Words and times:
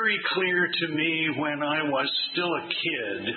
very 0.00 0.18
clear 0.34 0.68
to 0.80 0.88
me 0.94 1.28
when 1.38 1.62
I 1.62 1.82
was 1.84 2.10
still 2.32 2.52
a 2.52 2.62
kid 2.68 3.34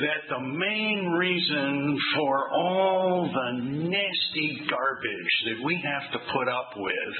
that 0.00 0.22
the 0.30 0.40
main 0.40 1.06
reason 1.18 1.98
for 2.16 2.50
all 2.50 3.28
the 3.30 3.62
nasty 3.62 4.60
garbage 4.70 5.44
that 5.46 5.64
we 5.64 5.82
have 5.84 6.12
to 6.12 6.18
put 6.32 6.48
up 6.48 6.70
with 6.76 7.14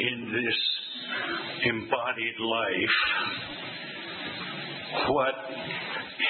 in 0.00 0.32
this 0.32 0.58
embodied 1.64 2.38
life, 2.38 2.96
what 5.08 5.34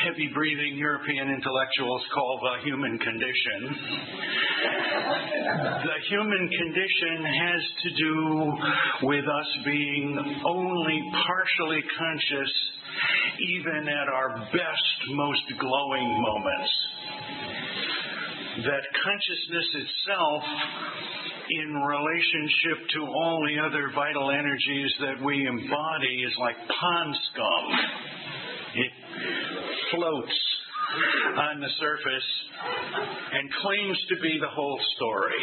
heavy 0.05 0.31
breathing 0.33 0.77
European 0.77 1.31
intellectuals 1.31 2.03
call 2.15 2.41
the 2.43 2.65
human 2.65 2.99
condition. 2.99 3.77
The 4.63 5.99
human 6.09 6.49
condition 6.49 7.25
has 7.25 7.63
to 7.83 7.91
do 7.97 8.53
with 9.03 9.25
us 9.25 9.51
being 9.65 10.19
only 10.47 11.03
partially 11.13 11.83
conscious 11.99 12.53
even 13.41 13.89
at 13.89 14.09
our 14.09 14.39
best, 14.53 14.97
most 15.11 15.43
glowing 15.59 16.23
moments. 16.23 16.71
That 18.67 18.85
consciousness 19.03 19.69
itself, 19.75 20.43
in 21.51 21.75
relationship 21.75 22.89
to 22.95 23.01
all 23.01 23.43
the 23.49 23.59
other 23.67 23.91
vital 23.95 24.31
energies 24.31 24.93
that 25.01 25.25
we 25.25 25.47
embody, 25.47 26.23
is 26.23 26.35
like 26.39 26.57
pond 26.69 27.17
scum. 27.33 27.65
It 28.75 28.93
floats 29.91 30.52
on 31.37 31.61
the 31.61 31.69
surface 31.81 32.29
and 33.33 33.51
claims 33.63 33.99
to 34.09 34.17
be 34.21 34.39
the 34.41 34.49
whole 34.49 34.81
story. 34.97 35.41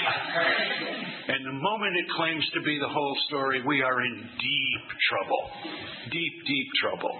And 1.27 1.45
the 1.45 1.53
moment 1.53 1.98
it 1.98 2.05
claims 2.16 2.45
to 2.53 2.62
be 2.62 2.77
the 2.80 2.89
whole 2.89 3.17
story, 3.27 3.62
we 3.66 3.81
are 3.81 4.02
in 4.02 4.16
deep 4.16 4.85
trouble. 5.09 5.44
Deep, 6.12 6.34
deep 6.45 6.67
trouble. 6.81 7.16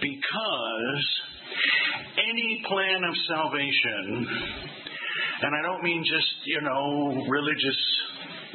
Because 0.00 1.04
any 2.18 2.62
plan 2.68 3.04
of 3.04 3.14
salvation, 3.28 4.26
and 5.42 5.54
I 5.54 5.62
don't 5.62 5.82
mean 5.82 6.04
just, 6.04 6.34
you 6.44 6.60
know, 6.62 7.24
religious 7.28 7.80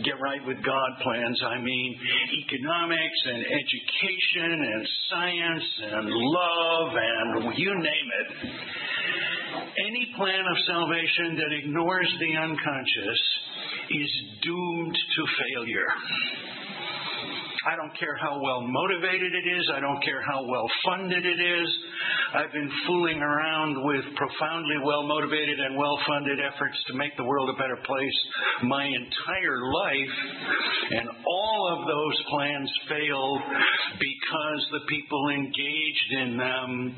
get 0.03 0.19
right 0.19 0.43
with 0.45 0.57
God 0.63 0.89
plans. 1.03 1.41
I 1.45 1.59
mean 1.61 1.95
economics 2.43 3.19
and 3.25 3.45
education 3.45 4.51
and 4.59 4.88
science 5.09 5.67
and 5.91 6.05
love 6.09 6.91
and 6.95 7.57
you 7.57 7.71
name 7.75 8.09
it. 8.19 8.27
Any 9.88 10.11
plan 10.16 10.43
of 10.49 10.57
salvation 10.67 11.35
that 11.35 11.51
ignores 11.63 12.11
the 12.19 12.31
unconscious 12.41 13.21
is 13.89 14.11
doomed 14.41 14.95
to 14.95 15.21
failure. 15.53 15.91
I 17.66 17.75
don't 17.75 17.97
care 17.97 18.13
how 18.21 18.38
well 18.38 18.61
motivated 18.61 19.33
it 19.33 19.47
is. 19.49 19.66
I 19.73 19.80
don't 19.80 19.97
care 20.05 20.21
how 20.21 20.45
well 20.45 20.69
funded 20.85 21.25
it 21.25 21.39
is. 21.41 21.69
I've 22.38 22.52
been 22.52 22.69
fooling 22.85 23.17
around 23.17 23.81
with 23.81 24.05
profoundly 24.16 24.77
well 24.85 25.02
motivated 25.02 25.59
and 25.59 25.75
well 25.75 25.97
funded 26.05 26.38
efforts 26.39 26.77
to 26.88 26.94
make 26.94 27.17
the 27.17 27.23
world 27.23 27.49
a 27.49 27.57
better 27.57 27.77
place 27.81 28.19
my 28.61 28.85
entire 28.85 29.57
life. 29.66 30.16
And 30.91 31.09
all 31.09 31.61
of 31.73 31.88
those 31.89 32.17
plans 32.30 32.69
failed 32.88 33.41
because 33.97 34.61
the 34.69 34.85
people 34.85 35.29
engaged 35.29 36.09
in 36.22 36.38
them 36.38 36.94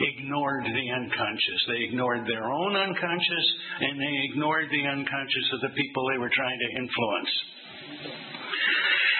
ignored 0.00 0.64
the 0.64 0.86
unconscious. 0.90 1.60
They 1.68 1.86
ignored 1.86 2.26
their 2.26 2.50
own 2.50 2.74
unconscious 2.74 3.46
and 3.78 3.94
they 3.94 4.14
ignored 4.32 4.66
the 4.72 4.90
unconscious 4.90 5.46
of 5.54 5.60
the 5.60 5.74
people 5.78 6.02
they 6.10 6.18
were 6.18 6.34
trying 6.34 6.58
to 6.58 6.82
influence. 6.82 8.29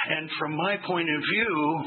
And 0.09 0.31
from 0.39 0.57
my 0.57 0.77
point 0.87 1.09
of 1.11 1.21
view, 1.33 1.85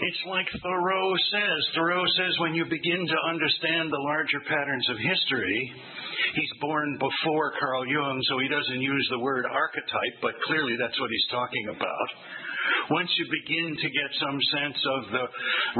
it's 0.00 0.22
like 0.28 0.46
Thoreau 0.60 1.14
says. 1.32 1.60
Thoreau 1.74 2.04
says 2.18 2.36
when 2.40 2.54
you 2.54 2.64
begin 2.68 3.06
to 3.06 3.18
understand 3.30 3.88
the 3.88 4.04
larger 4.04 4.40
patterns 4.48 4.86
of 4.90 4.98
history, 4.98 5.72
he's 6.34 6.60
born 6.60 6.98
before 6.98 7.54
Carl 7.58 7.86
Jung, 7.86 8.20
so 8.28 8.38
he 8.38 8.48
doesn't 8.48 8.82
use 8.82 9.06
the 9.10 9.18
word 9.18 9.46
archetype, 9.46 10.16
but 10.20 10.34
clearly 10.44 10.76
that's 10.78 10.98
what 11.00 11.10
he's 11.10 11.28
talking 11.30 11.68
about. 11.72 12.08
Once 12.90 13.08
you 13.16 13.26
begin 13.32 13.76
to 13.76 13.88
get 13.88 14.10
some 14.20 14.38
sense 14.60 14.80
of 14.98 15.02
the 15.12 15.24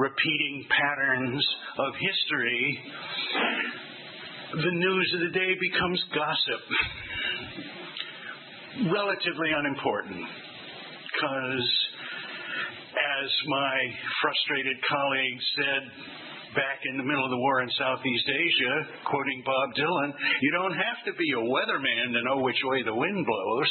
repeating 0.01 0.65
patterns 0.73 1.45
of 1.79 1.93
history, 2.01 2.79
the 4.57 4.73
news 4.73 5.09
of 5.15 5.21
the 5.21 5.33
day 5.37 5.53
becomes 5.61 6.01
gossip. 6.15 6.63
Relatively 8.89 9.51
unimportant 9.53 10.44
because, 11.25 11.65
as 12.93 13.31
my 13.49 13.79
frustrated 14.21 14.77
colleague 14.89 15.41
said 15.57 15.83
back 16.55 16.81
in 16.85 16.99
the 16.99 17.03
middle 17.03 17.25
of 17.25 17.31
the 17.31 17.39
war 17.39 17.63
in 17.63 17.71
Southeast 17.79 18.29
Asia, 18.29 18.75
quoting 19.09 19.43
Bob 19.45 19.71
Dylan, 19.75 20.13
you 20.43 20.53
don't 20.53 20.75
have 20.75 21.01
to 21.07 21.13
be 21.17 21.33
a 21.33 21.41
weatherman 21.41 22.13
to 22.13 22.23
know 22.25 22.43
which 22.43 22.61
way 22.65 22.83
the 22.83 22.95
wind 22.95 23.27
blows. 23.27 23.71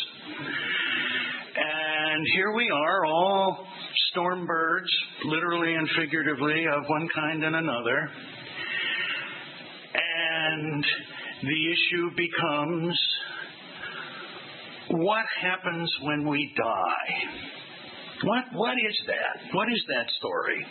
And 1.56 2.26
here 2.34 2.54
we 2.56 2.70
are, 2.74 3.06
all 3.06 3.68
storm 4.12 4.48
birds, 4.48 4.90
literally 5.26 5.76
and 5.76 5.88
figuratively, 5.98 6.66
of 6.76 6.84
one 6.88 7.08
kind 7.14 7.44
and 7.44 7.56
another. 7.56 8.10
And 9.94 10.86
the 11.44 11.72
issue 11.72 12.10
becomes 12.18 12.98
what 14.90 15.26
happens 15.42 15.92
when 16.02 16.28
we 16.28 16.54
die? 16.58 17.14
What, 18.24 18.44
what 18.54 18.74
is 18.74 18.98
that? 19.08 19.54
What 19.54 19.68
is 19.70 19.84
that 19.88 20.08
story? 20.20 20.66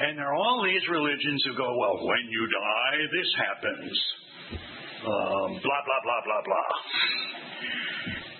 And 0.00 0.18
there 0.18 0.26
are 0.26 0.34
all 0.34 0.64
these 0.64 0.82
religions 0.90 1.42
who 1.46 1.56
go, 1.56 1.76
well, 1.78 2.06
when 2.06 2.24
you 2.30 2.48
die, 2.48 2.98
this 3.12 3.30
happens. 3.46 3.98
Um, 5.02 5.50
blah, 5.62 5.82
blah, 5.86 6.02
blah, 6.02 6.22
blah, 6.24 6.42
blah. 6.44 6.70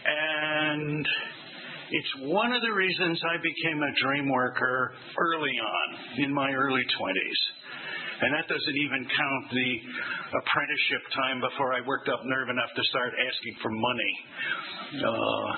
And 0.04 1.06
it's 1.90 2.32
one 2.32 2.52
of 2.52 2.62
the 2.62 2.72
reasons 2.72 3.20
I 3.22 3.36
became 3.36 3.82
a 3.82 3.92
dream 4.02 4.28
worker 4.28 4.92
early 5.18 5.54
on, 5.60 6.24
in 6.24 6.32
my 6.32 6.50
early 6.52 6.82
20s. 6.82 7.61
And 8.22 8.30
that 8.38 8.46
doesn't 8.46 8.78
even 8.86 9.02
count 9.02 9.44
the 9.50 9.70
apprenticeship 10.38 11.02
time 11.10 11.42
before 11.42 11.74
I 11.74 11.82
worked 11.82 12.08
up 12.08 12.22
nerve 12.22 12.48
enough 12.54 12.70
to 12.70 12.82
start 12.86 13.10
asking 13.18 13.54
for 13.58 13.70
money. 13.74 14.14
Uh, 15.02 15.50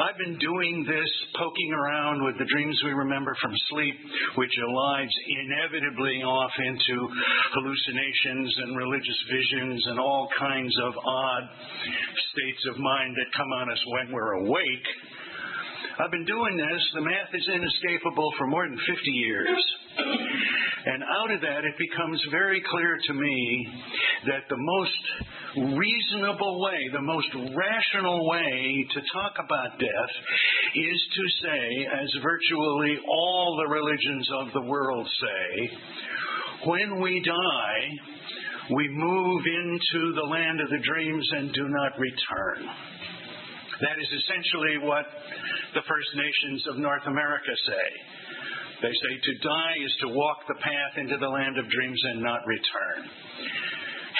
I've 0.00 0.16
been 0.16 0.38
doing 0.40 0.86
this, 0.88 1.10
poking 1.36 1.72
around 1.76 2.24
with 2.24 2.38
the 2.38 2.48
dreams 2.48 2.72
we 2.88 2.96
remember 2.96 3.36
from 3.42 3.52
sleep, 3.68 3.96
which 4.40 4.54
elides 4.64 5.12
inevitably 5.44 6.24
off 6.24 6.52
into 6.56 6.96
hallucinations 7.52 8.48
and 8.64 8.78
religious 8.80 9.20
visions 9.28 9.84
and 9.92 10.00
all 10.00 10.28
kinds 10.38 10.72
of 10.88 10.94
odd 10.96 11.44
states 12.32 12.62
of 12.72 12.78
mind 12.78 13.12
that 13.12 13.28
come 13.36 13.52
on 13.60 13.70
us 13.70 13.82
when 13.92 14.14
we're 14.14 14.32
awake. 14.46 14.88
I've 16.00 16.10
been 16.10 16.24
doing 16.24 16.56
this, 16.56 16.82
the 16.94 17.02
math 17.02 17.34
is 17.34 17.46
inescapable 17.52 18.32
for 18.38 18.46
more 18.46 18.64
than 18.64 18.78
50 18.78 18.88
years. 19.20 19.60
And 20.86 21.02
out 21.02 21.30
of 21.34 21.40
that, 21.42 21.64
it 21.64 21.76
becomes 21.76 22.20
very 22.30 22.62
clear 22.70 22.98
to 23.06 23.14
me 23.14 23.68
that 24.26 24.48
the 24.48 24.56
most 24.56 25.76
reasonable 25.76 26.62
way, 26.62 26.88
the 26.92 27.02
most 27.02 27.28
rational 27.34 28.28
way 28.28 28.86
to 28.94 29.00
talk 29.12 29.34
about 29.44 29.78
death 29.78 30.14
is 30.74 31.00
to 31.14 31.24
say, 31.44 31.86
as 32.02 32.08
virtually 32.22 32.96
all 33.06 33.62
the 33.62 33.70
religions 33.70 34.28
of 34.40 34.52
the 34.54 34.62
world 34.62 35.06
say, 35.20 35.70
when 36.64 37.00
we 37.00 37.22
die, 37.26 37.80
we 38.74 38.88
move 38.88 39.42
into 39.44 40.14
the 40.14 40.28
land 40.28 40.60
of 40.60 40.70
the 40.70 40.78
dreams 40.86 41.28
and 41.32 41.52
do 41.52 41.66
not 41.68 41.98
return. 41.98 42.68
That 43.80 43.96
is 44.00 44.08
essentially 44.12 44.78
what 44.86 45.06
the 45.74 45.80
First 45.88 46.08
Nations 46.14 46.66
of 46.68 46.76
North 46.76 47.06
America 47.06 47.52
say. 47.66 47.88
They 48.82 48.92
say 48.92 49.12
to 49.12 49.32
die 49.44 49.76
is 49.84 49.94
to 50.00 50.08
walk 50.08 50.48
the 50.48 50.56
path 50.56 50.94
into 50.96 51.16
the 51.18 51.28
land 51.28 51.58
of 51.58 51.68
dreams 51.68 52.00
and 52.12 52.22
not 52.22 52.40
return. 52.46 53.10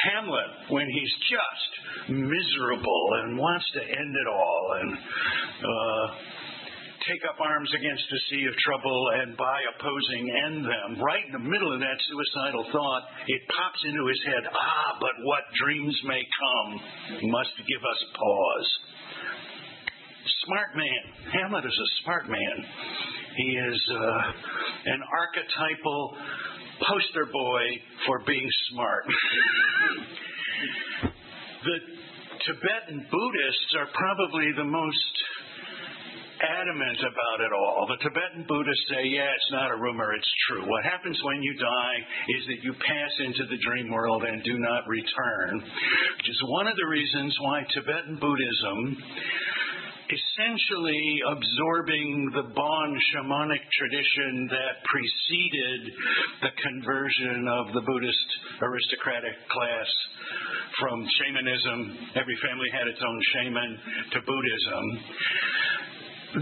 Hamlet, 0.04 0.68
when 0.68 0.88
he's 0.88 1.14
just 1.28 1.72
miserable 2.08 3.04
and 3.24 3.38
wants 3.38 3.64
to 3.74 3.80
end 3.80 4.12
it 4.16 4.28
all 4.28 4.64
and 4.80 4.90
uh, 4.96 6.06
take 7.08 7.24
up 7.28 7.40
arms 7.40 7.72
against 7.72 8.04
a 8.04 8.20
sea 8.28 8.44
of 8.48 8.54
trouble 8.60 9.00
and 9.20 9.36
by 9.36 9.58
opposing 9.76 10.24
end 10.44 10.64
them, 10.64 11.00
right 11.00 11.24
in 11.24 11.32
the 11.32 11.46
middle 11.48 11.72
of 11.72 11.80
that 11.80 11.98
suicidal 12.08 12.64
thought, 12.72 13.02
it 13.28 13.40
pops 13.48 13.80
into 13.84 14.04
his 14.08 14.20
head 14.28 14.44
ah, 14.52 14.96
but 15.00 15.16
what 15.24 15.44
dreams 15.56 15.96
may 16.04 16.20
come 16.20 16.70
must 17.32 17.56
give 17.64 17.82
us 17.84 18.00
pause. 18.12 18.70
Smart 20.50 20.74
man. 20.74 21.04
Hamlet 21.30 21.62
is 21.62 21.78
a 21.78 21.88
smart 22.02 22.26
man. 22.26 22.56
He 23.36 23.50
is 23.54 23.80
uh, 23.94 24.18
an 24.90 25.00
archetypal 25.14 26.16
poster 26.90 27.30
boy 27.30 27.62
for 28.04 28.18
being 28.26 28.50
smart. 28.72 29.04
the 31.70 31.78
Tibetan 32.42 32.98
Buddhists 32.98 33.70
are 33.78 33.94
probably 33.94 34.50
the 34.56 34.64
most 34.66 35.14
adamant 36.42 36.98
about 36.98 37.38
it 37.46 37.52
all. 37.54 37.86
The 37.86 38.02
Tibetan 38.10 38.42
Buddhists 38.48 38.90
say, 38.90 39.06
yeah, 39.06 39.30
it's 39.30 39.52
not 39.52 39.70
a 39.70 39.76
rumor, 39.78 40.10
it's 40.18 40.34
true. 40.50 40.66
What 40.66 40.82
happens 40.82 41.14
when 41.22 41.42
you 41.46 41.54
die 41.62 41.98
is 42.40 42.42
that 42.50 42.64
you 42.66 42.72
pass 42.74 43.12
into 43.22 43.46
the 43.46 43.58
dream 43.62 43.92
world 43.92 44.24
and 44.24 44.42
do 44.42 44.58
not 44.58 44.82
return, 44.88 45.62
which 45.62 46.26
is 46.26 46.42
one 46.48 46.66
of 46.66 46.74
the 46.74 46.88
reasons 46.90 47.36
why 47.38 47.62
Tibetan 47.70 48.18
Buddhism 48.18 48.98
essentially 50.10 51.22
absorbing 51.30 52.30
the 52.34 52.42
Bon 52.54 52.90
shamanic 53.14 53.62
tradition 53.78 54.50
that 54.50 54.82
preceded 54.82 55.80
the 56.42 56.52
conversion 56.58 57.46
of 57.46 57.72
the 57.74 57.82
Buddhist 57.86 58.28
aristocratic 58.62 59.38
class 59.48 59.90
from 60.78 61.06
shamanism, 61.22 62.10
every 62.16 62.36
family 62.42 62.70
had 62.72 62.86
its 62.88 62.98
own 62.98 63.20
shaman, 63.34 63.70
to 64.12 64.18
Buddhism. 64.26 64.84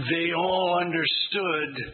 They 0.09 0.33
all 0.33 0.79
understood 0.81 1.93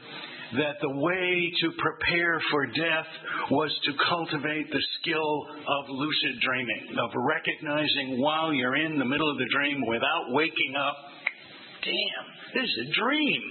that 0.54 0.78
the 0.80 0.96
way 1.00 1.52
to 1.62 1.68
prepare 1.76 2.40
for 2.52 2.66
death 2.68 3.10
was 3.52 3.72
to 3.84 3.92
cultivate 4.08 4.72
the 4.72 4.84
skill 5.00 5.48
of 5.50 5.90
lucid 5.90 6.40
dreaming, 6.40 6.96
of 7.00 7.12
recognizing 7.16 8.22
while 8.22 8.54
you're 8.54 8.78
in 8.78 9.00
the 9.00 9.06
middle 9.06 9.30
of 9.30 9.38
the 9.38 9.50
dream 9.52 9.82
without 9.88 10.32
waking 10.32 10.76
up, 10.80 10.96
damn, 11.86 12.28
this 12.54 12.66
is 12.66 12.78
a 12.82 12.90
dream. 13.00 13.42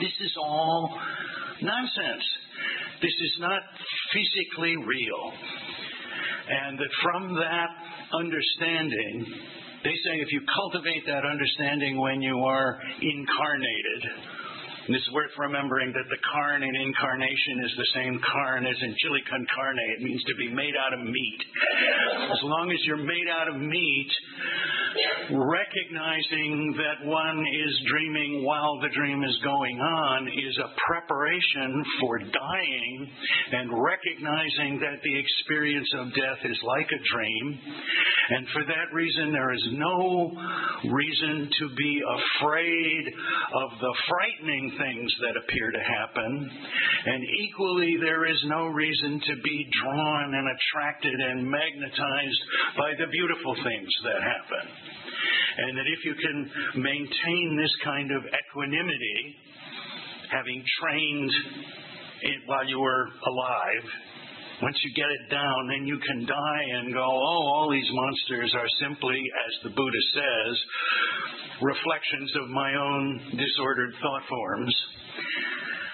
This 0.00 0.16
is 0.24 0.32
all 0.40 0.96
nonsense. 1.60 2.24
This 3.02 3.12
is 3.12 3.34
not 3.40 3.60
physically 4.12 4.76
real. 4.76 5.22
And 6.48 6.78
that 6.78 6.92
from 7.04 7.34
that 7.36 7.70
understanding, 8.16 9.24
they 9.84 9.96
say 10.04 10.20
if 10.20 10.32
you 10.32 10.40
cultivate 10.48 11.04
that 11.06 11.24
understanding 11.24 12.00
when 12.00 12.20
you 12.20 12.36
are 12.40 12.80
incarnated, 13.00 14.02
and 14.86 14.96
it's 14.96 15.12
worth 15.12 15.30
remembering 15.38 15.92
that 15.92 16.08
the 16.08 16.20
carn 16.32 16.64
in 16.64 16.74
incarnation 16.74 17.62
is 17.62 17.72
the 17.76 17.90
same 17.94 18.18
carn 18.32 18.66
as 18.66 18.74
in 18.82 18.96
chili 18.98 19.22
con 19.28 19.46
carne. 19.54 19.78
It 19.96 20.02
means 20.02 20.24
to 20.24 20.34
be 20.34 20.48
made 20.50 20.74
out 20.74 20.98
of 20.98 21.00
meat. 21.04 21.40
As 22.26 22.42
long 22.42 22.72
as 22.72 22.80
you're 22.84 23.04
made 23.04 23.28
out 23.30 23.54
of 23.54 23.60
meat, 23.60 24.10
recognizing 25.30 26.74
that 26.76 27.06
one 27.06 27.38
is 27.38 27.74
dreaming 27.88 28.44
while 28.44 28.80
the 28.80 28.90
dream 28.94 29.22
is 29.24 29.38
going 29.44 29.80
on 29.80 30.28
is 30.28 30.58
a 30.58 30.74
preparation 30.86 31.84
for 32.00 32.18
dying 32.18 33.10
and 33.52 33.70
recognizing 33.70 34.80
that 34.80 34.98
the 35.02 35.16
experience 35.18 35.88
of 35.98 36.14
death 36.14 36.42
is 36.44 36.58
like 36.64 36.88
a 36.90 37.02
dream. 37.14 37.58
And 38.30 38.46
for 38.52 38.64
that 38.64 38.92
reason, 38.92 39.32
there 39.32 39.52
is 39.52 39.66
no 39.72 40.32
reason 40.90 41.50
to 41.50 41.66
be 41.76 42.02
afraid 42.02 43.04
of 43.54 43.70
the 43.80 43.94
frightening 44.08 44.72
things 44.78 45.10
that 45.22 45.34
appear 45.38 45.70
to 45.70 45.82
happen. 45.82 46.50
And 47.06 47.22
equally, 47.46 47.96
there 48.00 48.26
is 48.26 48.40
no 48.46 48.66
reason 48.66 49.20
to 49.20 49.34
be 49.42 49.66
drawn 49.82 50.34
and 50.34 50.46
attracted 50.48 51.14
and 51.14 51.48
magnetized 51.48 52.42
by 52.76 52.90
the 52.98 53.10
beautiful 53.10 53.54
things 53.54 53.90
that 54.04 54.22
happen. 54.22 54.79
And 55.58 55.76
that 55.76 55.86
if 55.86 56.04
you 56.04 56.14
can 56.14 56.50
maintain 56.82 57.56
this 57.56 57.74
kind 57.84 58.10
of 58.12 58.22
equanimity, 58.24 59.36
having 60.30 60.62
trained 60.80 61.32
it 62.22 62.38
while 62.46 62.66
you 62.68 62.78
were 62.78 63.08
alive, 63.26 63.84
once 64.62 64.76
you 64.84 64.92
get 64.94 65.08
it 65.08 65.30
down, 65.30 65.68
then 65.68 65.86
you 65.86 65.98
can 66.06 66.26
die 66.26 66.64
and 66.78 66.92
go, 66.92 67.00
oh, 67.00 67.42
all 67.56 67.68
these 67.70 67.88
monsters 67.92 68.52
are 68.54 68.68
simply, 68.80 69.16
as 69.16 69.52
the 69.64 69.70
Buddha 69.70 70.02
says, 70.14 70.54
reflections 71.62 72.32
of 72.36 72.48
my 72.48 72.74
own 72.74 73.20
disordered 73.36 73.94
thought 74.00 74.22
forms 74.28 74.76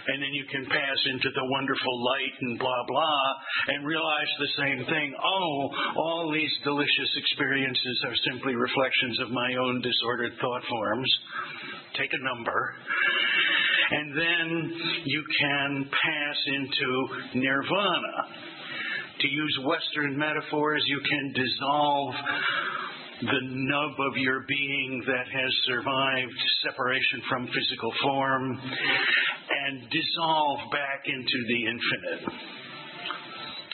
and 0.06 0.23
then 0.23 0.32
you 0.32 0.44
can 0.50 0.64
pass 0.67 0.99
into 1.11 1.31
the 1.35 1.47
wonderful 1.50 2.05
light 2.05 2.35
and 2.41 2.58
blah, 2.58 2.85
blah, 2.88 3.23
and 3.69 3.87
realize 3.87 4.31
the 4.38 4.55
same 4.58 4.85
thing. 4.87 5.14
Oh, 5.19 5.70
all 5.97 6.32
these 6.32 6.53
delicious 6.64 7.12
experiences 7.17 8.05
are 8.06 8.17
simply 8.31 8.55
reflections 8.55 9.20
of 9.20 9.31
my 9.31 9.55
own 9.56 9.82
disordered 9.82 10.32
thought 10.41 10.62
forms. 10.69 11.11
Take 11.99 12.11
a 12.12 12.25
number. 12.35 12.75
And 13.91 14.19
then 14.19 14.73
you 15.05 15.25
can 15.41 15.88
pass 15.91 16.38
into 16.47 17.41
nirvana. 17.41 18.17
To 19.20 19.29
use 19.29 19.58
Western 19.64 20.19
metaphors, 20.19 20.82
you 20.87 21.00
can 21.00 21.32
dissolve 21.32 22.14
the 23.23 23.41
nub 23.43 23.93
of 23.99 24.17
your 24.17 24.44
being 24.47 25.03
that 25.06 25.26
has 25.32 25.53
survived 25.64 26.37
separation 26.69 27.23
from 27.31 27.47
physical 27.47 27.93
form 28.03 28.61
and 29.66 29.82
dissolve 29.90 30.60
back 30.70 31.02
into 31.10 31.38
the 31.50 31.60
infinite. 31.66 32.22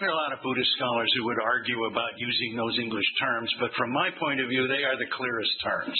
There 0.00 0.08
are 0.08 0.18
a 0.18 0.22
lot 0.24 0.32
of 0.32 0.42
Buddhist 0.42 0.72
scholars 0.80 1.12
who 1.14 1.28
would 1.30 1.38
argue 1.38 1.84
about 1.84 2.16
using 2.16 2.56
those 2.56 2.74
English 2.80 3.06
terms, 3.20 3.52
but 3.60 3.70
from 3.76 3.92
my 3.92 4.08
point 4.18 4.40
of 4.40 4.48
view, 4.48 4.66
they 4.66 4.82
are 4.82 4.96
the 4.96 5.12
clearest 5.14 5.54
terms. 5.62 5.94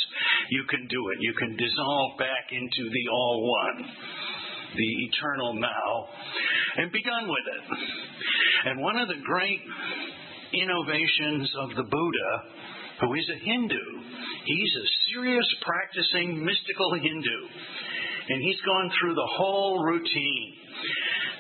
You 0.51 0.65
can 0.67 0.89
do 0.89 1.01
it. 1.13 1.19
You 1.21 1.35
can 1.39 1.55
dissolve 1.55 2.19
back 2.19 2.51
into 2.51 2.83
the 2.91 3.05
all 3.13 3.47
one, 3.47 3.79
the 4.75 4.91
eternal 5.07 5.55
now, 5.61 5.91
and 6.83 6.91
be 6.91 7.05
done 7.05 7.29
with 7.29 7.47
it. 7.47 7.65
And 8.73 8.81
one 8.81 8.97
of 8.97 9.07
the 9.07 9.21
great 9.23 9.61
innovations 10.57 11.53
of 11.63 11.69
the 11.77 11.87
Buddha, 11.87 12.33
who 13.07 13.15
is 13.15 13.29
a 13.29 13.39
Hindu, 13.39 13.87
he's 14.51 14.73
a 14.83 14.87
serious 15.15 15.47
practicing 15.63 16.43
mystical 16.43 16.95
Hindu. 16.97 17.39
And 18.29 18.43
he's 18.43 18.61
gone 18.65 18.91
through 19.01 19.15
the 19.15 19.29
whole 19.37 19.83
routine 19.83 20.53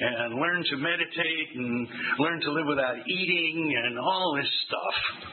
and 0.00 0.34
learned 0.34 0.67
to 0.70 0.76
meditate 0.76 1.49
and 1.55 1.88
learned 2.19 2.43
to 2.43 2.52
live 2.52 2.67
without 2.67 2.96
eating 3.06 3.75
and 3.84 3.99
all 3.99 4.34
this 4.37 4.50
stuff. 4.67 5.31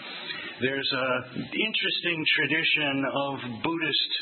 There's 0.62 0.92
an 0.92 1.48
interesting 1.56 2.20
tradition 2.36 3.06
of 3.08 3.64
Buddhist 3.64 4.14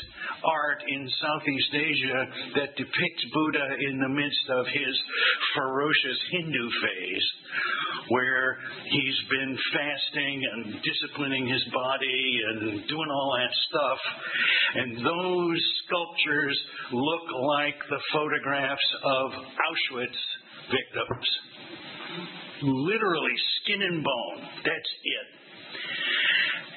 art 0.46 0.82
in 0.86 1.02
Southeast 1.18 1.72
Asia 1.74 2.20
that 2.54 2.76
depicts 2.76 3.24
Buddha 3.34 3.66
in 3.90 3.98
the 3.98 4.08
midst 4.08 4.46
of 4.54 4.66
his 4.66 4.94
ferocious 5.56 6.20
Hindu 6.30 6.66
phase, 6.78 7.26
where 8.10 8.58
he's 8.86 9.20
been 9.30 9.58
fasting 9.74 10.42
and 10.52 10.78
disciplining 10.78 11.48
his 11.48 11.64
body 11.74 12.40
and 12.54 12.86
doing 12.86 13.10
all 13.10 13.34
that 13.34 13.54
stuff. 13.66 13.98
And 14.76 14.90
those 15.04 15.60
sculptures 15.86 16.58
look 16.92 17.26
like 17.58 17.78
the 17.90 18.02
photographs 18.12 18.90
of 19.02 19.32
Auschwitz 19.42 20.20
victims. 20.70 21.28
Literally 22.62 23.34
skin 23.62 23.82
and 23.82 24.04
bone. 24.04 24.48
That's 24.62 24.92
it. 25.02 25.38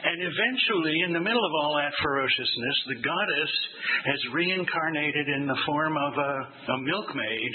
And 0.02 0.18
eventually, 0.18 0.98
in 1.06 1.14
the 1.14 1.22
middle 1.22 1.46
of 1.46 1.54
all 1.62 1.78
that 1.78 1.94
ferociousness, 2.02 2.78
the 2.88 3.02
goddess 3.06 3.54
has 4.06 4.34
reincarnated 4.34 5.28
in 5.30 5.46
the 5.46 5.60
form 5.66 5.96
of 5.96 6.14
a, 6.18 6.34
a, 6.74 6.78
milkmaid 6.82 7.52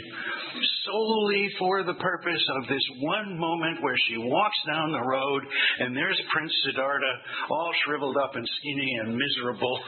solely 0.87 1.51
for 1.59 1.83
the 1.83 1.99
purpose 1.99 2.45
of 2.57 2.69
this 2.69 2.87
one 3.01 3.37
moment 3.37 3.83
where 3.83 3.99
she 4.07 4.17
walks 4.19 4.57
down 4.69 4.93
the 4.93 5.09
road 5.11 5.43
and 5.81 5.97
there's 5.97 6.21
Prince 6.33 6.53
Siddhartha 6.65 7.15
all 7.51 7.73
shriveled 7.85 8.17
up 8.17 8.37
and 8.37 8.47
skinny 8.61 8.93
and 9.03 9.19
miserable. 9.19 9.81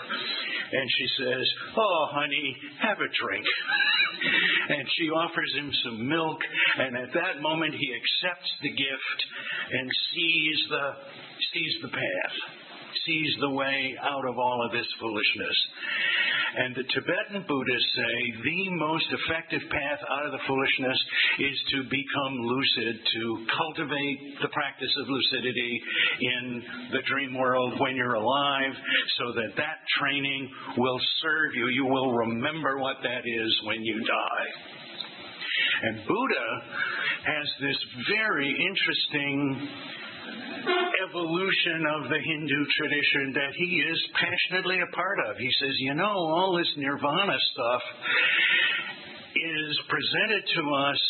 And 0.72 0.86
she 0.98 1.06
says, 1.22 1.46
Oh, 1.76 2.06
honey, 2.10 2.56
have 2.82 2.98
a 2.98 3.10
drink. 3.22 3.46
and 4.68 4.84
she 4.98 5.10
offers 5.10 5.52
him 5.56 5.70
some 5.84 6.08
milk. 6.08 6.38
And 6.78 6.96
at 6.96 7.14
that 7.14 7.40
moment, 7.40 7.74
he 7.74 7.88
accepts 7.94 8.50
the 8.62 8.70
gift 8.70 9.18
and 9.70 9.90
sees 10.14 10.58
the 10.70 10.86
sees 11.58 11.74
the 11.82 11.88
path, 11.88 12.36
sees 13.06 13.32
the 13.40 13.50
way 13.50 13.94
out 14.00 14.24
of 14.26 14.38
all 14.38 14.64
of 14.64 14.72
this 14.72 14.86
foolishness. 15.00 15.58
And 16.48 16.74
the 16.74 16.86
Tibetan 16.88 17.44
Buddhists 17.46 17.92
say 17.94 18.14
the 18.42 18.62
most 18.78 19.04
effective 19.12 19.62
path 19.68 20.00
out 20.08 20.26
of 20.26 20.32
the 20.32 20.44
foolishness 20.46 20.98
is 21.38 21.56
to 21.74 21.78
become 21.90 22.34
lucid, 22.40 22.94
to 22.96 23.22
cultivate 23.58 24.18
the 24.40 24.48
practice 24.48 24.94
of 25.02 25.08
lucidity 25.08 25.82
in 26.20 26.62
the 26.92 27.02
dream 27.10 27.36
world 27.36 27.74
when 27.80 27.96
you're 27.96 28.14
alive, 28.14 28.72
so 29.18 29.32
that 29.34 29.52
that 29.56 29.78
training 30.00 30.48
will 30.78 31.00
serve 31.22 31.54
you. 31.54 31.68
You 31.68 31.86
will 31.86 32.12
remember 32.14 32.78
what 32.78 32.96
that 33.02 33.22
is 33.26 33.52
when 33.66 33.82
you 33.82 33.98
die. 34.00 34.48
And 35.82 36.06
Buddha 36.06 36.48
has 37.26 37.46
this 37.60 37.78
very 38.08 38.48
interesting 38.48 39.68
evolution 41.08 41.80
of 41.96 42.10
the 42.10 42.20
Hindu 42.20 42.60
tradition 42.76 43.32
that 43.34 43.52
he 43.56 43.70
is 43.90 43.98
passionately 44.14 44.78
a 44.80 44.94
part 44.94 45.18
of. 45.28 45.36
He 45.36 45.50
says, 45.60 45.74
you 45.78 45.94
know, 45.94 46.12
all 46.12 46.56
this 46.56 46.68
nirvana 46.76 47.36
stuff, 47.52 47.82
is 49.34 49.72
presented 49.88 50.42
to 50.56 50.62
us 50.74 51.00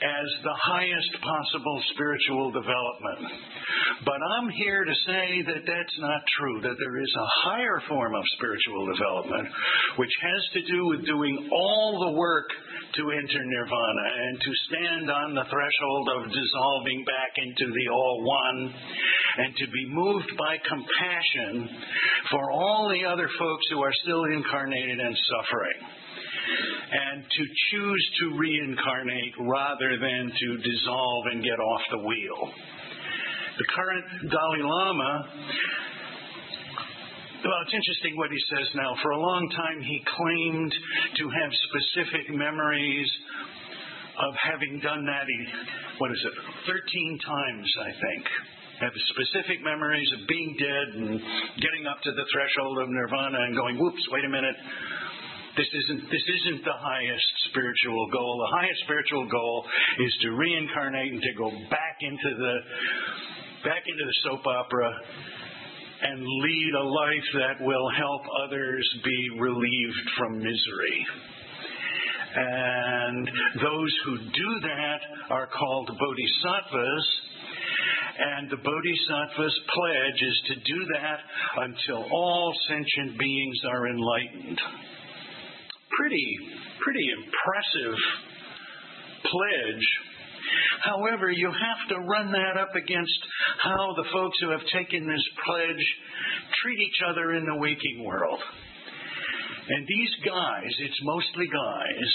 as 0.00 0.28
the 0.42 0.58
highest 0.62 1.12
possible 1.20 1.78
spiritual 1.94 2.50
development. 2.50 3.32
But 4.04 4.18
I'm 4.18 4.48
here 4.50 4.84
to 4.84 4.96
say 5.06 5.42
that 5.46 5.62
that's 5.66 5.98
not 5.98 6.22
true, 6.38 6.60
that 6.62 6.78
there 6.78 6.96
is 7.00 7.14
a 7.16 7.28
higher 7.48 7.80
form 7.88 8.14
of 8.14 8.24
spiritual 8.38 8.86
development 8.94 9.48
which 9.96 10.14
has 10.22 10.42
to 10.54 10.72
do 10.72 10.86
with 10.86 11.06
doing 11.06 11.48
all 11.52 12.08
the 12.08 12.18
work 12.18 12.48
to 12.94 13.02
enter 13.10 13.42
nirvana 13.44 14.06
and 14.16 14.40
to 14.40 14.52
stand 14.68 15.10
on 15.10 15.34
the 15.34 15.44
threshold 15.50 16.08
of 16.16 16.32
dissolving 16.32 17.04
back 17.04 17.32
into 17.36 17.72
the 17.72 17.86
all 17.92 18.24
one 18.24 18.74
and 19.38 19.56
to 19.56 19.66
be 19.70 19.84
moved 19.88 20.32
by 20.38 20.56
compassion 20.66 21.68
for 22.30 22.50
all 22.50 22.88
the 22.88 23.04
other 23.06 23.28
folks 23.38 23.64
who 23.70 23.82
are 23.82 23.92
still 24.02 24.24
incarnated 24.24 24.98
and 24.98 25.16
suffering 25.28 26.07
and 26.90 27.22
to 27.22 27.42
choose 27.70 28.04
to 28.20 28.38
reincarnate 28.38 29.34
rather 29.40 29.98
than 29.98 30.32
to 30.32 30.48
dissolve 30.58 31.24
and 31.32 31.42
get 31.42 31.58
off 31.58 31.82
the 31.92 31.98
wheel. 31.98 32.40
The 33.58 33.66
current 33.74 34.30
Dalai 34.30 34.62
Lama, 34.62 35.12
well, 37.38 37.58
it's 37.66 37.74
interesting 37.74 38.16
what 38.16 38.30
he 38.30 38.40
says 38.50 38.66
now. 38.74 38.94
For 39.02 39.10
a 39.14 39.20
long 39.20 39.48
time, 39.50 39.78
he 39.82 40.02
claimed 40.06 40.72
to 41.18 41.24
have 41.30 41.50
specific 41.70 42.34
memories 42.34 43.10
of 44.18 44.34
having 44.42 44.82
done 44.82 45.06
that, 45.06 45.26
what 45.98 46.10
is 46.10 46.22
it, 46.26 46.34
13 46.66 47.18
times, 47.22 47.68
I 47.82 47.92
think. 47.94 48.24
Have 48.78 48.94
specific 49.10 49.58
memories 49.62 50.06
of 50.14 50.26
being 50.26 50.54
dead 50.54 50.88
and 51.02 51.18
getting 51.58 51.86
up 51.90 51.98
to 52.06 52.10
the 52.14 52.26
threshold 52.30 52.78
of 52.78 52.86
nirvana 52.90 53.38
and 53.50 53.54
going, 53.58 53.74
whoops, 53.78 54.02
wait 54.10 54.24
a 54.24 54.30
minute, 54.30 54.54
this 55.58 55.66
isn't, 55.74 56.02
this 56.06 56.22
isn't 56.22 56.62
the 56.62 56.78
highest 56.78 57.30
spiritual 57.50 58.06
goal. 58.14 58.46
The 58.46 58.54
highest 58.54 58.78
spiritual 58.86 59.26
goal 59.26 59.66
is 59.98 60.14
to 60.22 60.28
reincarnate 60.30 61.12
and 61.12 61.22
to 61.22 61.34
go 61.34 61.50
back 61.66 61.98
into 62.00 62.30
the, 62.38 62.54
back 63.66 63.82
into 63.82 64.04
the 64.06 64.16
soap 64.22 64.46
opera 64.46 64.90
and 66.00 66.22
lead 66.22 66.72
a 66.78 66.86
life 66.86 67.28
that 67.34 67.66
will 67.66 67.90
help 67.90 68.22
others 68.46 68.86
be 69.02 69.20
relieved 69.40 70.06
from 70.16 70.38
misery. 70.38 70.98
And 72.36 73.26
those 73.58 73.92
who 74.04 74.18
do 74.30 74.50
that 74.62 75.00
are 75.30 75.48
called 75.48 75.90
bodhisattvas. 75.90 77.06
And 78.18 78.50
the 78.50 78.62
bodhisattva's 78.62 79.58
pledge 79.74 80.22
is 80.22 80.42
to 80.48 80.54
do 80.54 80.86
that 80.94 81.18
until 81.66 82.06
all 82.12 82.54
sentient 82.68 83.18
beings 83.18 83.58
are 83.66 83.88
enlightened 83.88 84.60
pretty, 85.98 86.38
pretty 86.80 87.06
impressive 87.10 87.98
pledge. 89.26 89.86
However, 90.82 91.30
you 91.30 91.50
have 91.50 91.88
to 91.90 92.06
run 92.06 92.32
that 92.32 92.56
up 92.56 92.74
against 92.74 93.18
how 93.62 93.94
the 93.96 94.08
folks 94.12 94.38
who 94.40 94.50
have 94.50 94.64
taken 94.72 95.06
this 95.06 95.26
pledge 95.44 95.84
treat 96.62 96.78
each 96.78 97.00
other 97.10 97.34
in 97.34 97.44
the 97.44 97.58
waking 97.58 98.04
world. 98.04 98.40
And 99.68 99.86
these 99.86 100.14
guys, 100.24 100.72
it's 100.80 101.00
mostly 101.02 101.46
guys, 101.46 102.10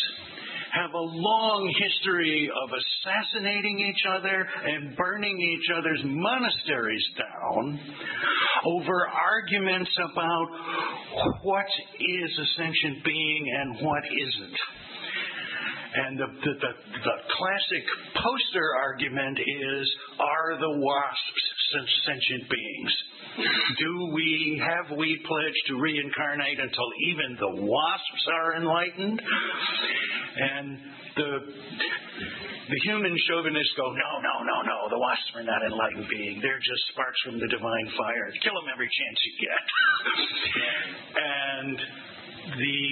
have 0.73 0.93
a 0.93 1.05
long 1.05 1.73
history 1.77 2.49
of 2.49 2.69
assassinating 2.73 3.79
each 3.79 4.03
other 4.09 4.47
and 4.65 4.97
burning 4.97 5.39
each 5.39 5.69
other's 5.77 6.01
monasteries 6.03 7.05
down 7.17 7.79
over 8.65 9.07
arguments 9.07 9.91
about 10.11 10.47
what 11.43 11.65
is 11.99 12.31
a 12.39 12.47
sentient 12.57 13.03
being 13.05 13.43
and 13.61 13.85
what 13.85 14.03
isn't. 14.05 14.57
And 15.93 16.17
the, 16.17 16.25
the, 16.25 16.53
the, 16.57 16.73
the, 17.05 17.15
classic 17.37 17.85
poster 18.17 18.67
argument 18.81 19.37
is 19.37 19.85
are 20.19 20.57
the 20.57 20.79
wasps 20.79 21.43
sentient 22.05 22.49
beings? 22.49 22.93
Do 23.77 24.11
we 24.13 24.61
have 24.61 24.97
we 24.97 25.19
pledged 25.25 25.63
to 25.67 25.75
reincarnate 25.75 26.59
until 26.59 26.89
even 27.09 27.37
the 27.39 27.61
wasps 27.61 28.23
are 28.31 28.55
enlightened? 28.55 29.21
And 30.33 30.77
the 31.15 31.29
the 32.69 32.79
human 32.87 33.13
chauvinists 33.27 33.75
go, 33.75 33.91
no, 33.91 34.11
no, 34.23 34.35
no, 34.47 34.57
no. 34.63 34.77
The 34.89 34.97
wasps 34.97 35.35
are 35.35 35.43
not 35.43 35.61
enlightened 35.67 36.07
beings. 36.07 36.39
They're 36.41 36.63
just 36.63 36.83
sparks 36.95 37.19
from 37.27 37.37
the 37.39 37.49
divine 37.51 37.87
fire. 37.99 38.31
Kill 38.41 38.55
them 38.55 38.71
every 38.71 38.87
chance 38.87 39.17
you 39.27 39.33
get. 39.43 39.63
and 41.27 41.77
the 42.55 42.83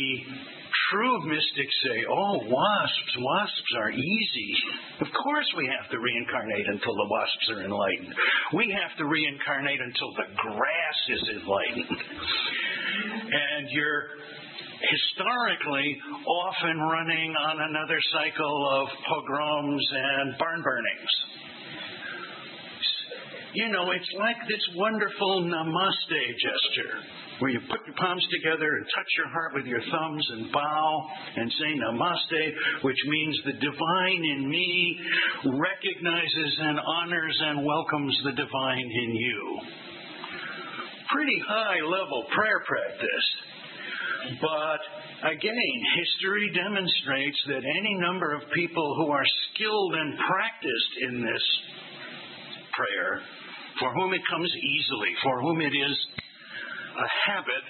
true 0.91 1.17
mystics 1.24 1.75
say, 1.88 2.03
oh, 2.03 2.43
wasps, 2.51 3.13
wasps 3.17 3.71
are 3.79 3.91
easy. 3.91 4.51
Of 5.00 5.07
course 5.24 5.48
we 5.55 5.71
have 5.71 5.89
to 5.91 5.98
reincarnate 6.00 6.67
until 6.67 6.95
the 6.95 7.07
wasps 7.07 7.48
are 7.55 7.62
enlightened. 7.63 8.13
We 8.53 8.75
have 8.75 8.98
to 9.00 9.05
reincarnate 9.07 9.79
until 9.79 10.12
the 10.19 10.27
grass 10.36 11.00
is 11.15 11.24
enlightened. 11.39 12.01
And 13.31 13.71
you're 13.71 14.03
historically 14.81 15.97
often 16.25 16.79
running 16.79 17.35
on 17.35 17.61
another 17.61 18.00
cycle 18.13 18.81
of 18.81 18.88
pogroms 19.07 19.85
and 19.93 20.38
barn 20.38 20.61
burnings. 20.63 21.13
You 23.53 23.67
know, 23.67 23.91
it's 23.91 24.13
like 24.17 24.38
this 24.47 24.63
wonderful 24.75 25.43
namaste 25.43 26.23
gesture 26.39 27.03
where 27.39 27.51
you 27.51 27.59
put 27.67 27.81
your 27.85 27.95
palms 27.97 28.23
together 28.39 28.69
and 28.77 28.85
touch 28.95 29.11
your 29.17 29.27
heart 29.27 29.51
with 29.55 29.65
your 29.65 29.81
thumbs 29.81 30.25
and 30.31 30.51
bow 30.53 31.09
and 31.35 31.51
say 31.51 31.73
namaste, 31.75 32.83
which 32.83 33.01
means 33.07 33.35
the 33.45 33.53
divine 33.53 34.23
in 34.38 34.47
me 34.47 35.00
recognizes 35.59 36.51
and 36.61 36.79
honors 36.79 37.38
and 37.43 37.65
welcomes 37.65 38.15
the 38.23 38.31
divine 38.31 38.88
in 39.03 39.15
you. 39.15 39.59
Pretty 41.11 41.41
high 41.45 41.81
level 41.83 42.23
prayer 42.33 42.61
practice. 42.65 43.27
But 44.41 44.81
again, 45.33 45.77
history 45.97 46.51
demonstrates 46.53 47.39
that 47.47 47.63
any 47.65 47.95
number 47.95 48.33
of 48.35 48.41
people 48.53 48.95
who 48.97 49.11
are 49.11 49.25
skilled 49.53 49.93
and 49.95 50.17
practiced 50.17 50.93
in 51.09 51.21
this 51.21 51.45
prayer, 52.73 53.21
for 53.79 53.93
whom 53.93 54.13
it 54.13 54.21
comes 54.29 54.51
easily, 54.51 55.11
for 55.23 55.41
whom 55.41 55.61
it 55.61 55.73
is 55.73 55.97
a 56.91 57.31
habit, 57.31 57.63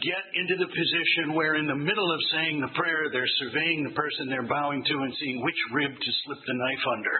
get 0.00 0.24
into 0.34 0.56
the 0.62 0.70
position 0.70 1.34
where 1.34 1.56
in 1.56 1.66
the 1.66 1.74
middle 1.74 2.12
of 2.12 2.20
saying 2.32 2.60
the 2.60 2.72
prayer, 2.78 3.10
they're 3.12 3.34
surveying 3.40 3.84
the 3.84 3.94
person 3.94 4.28
they're 4.28 4.46
bowing 4.46 4.84
to 4.84 4.94
and 4.94 5.14
seeing 5.18 5.42
which 5.42 5.58
rib 5.72 5.90
to 5.90 6.10
slip 6.24 6.38
the 6.46 6.54
knife 6.54 6.84
under. 6.92 7.16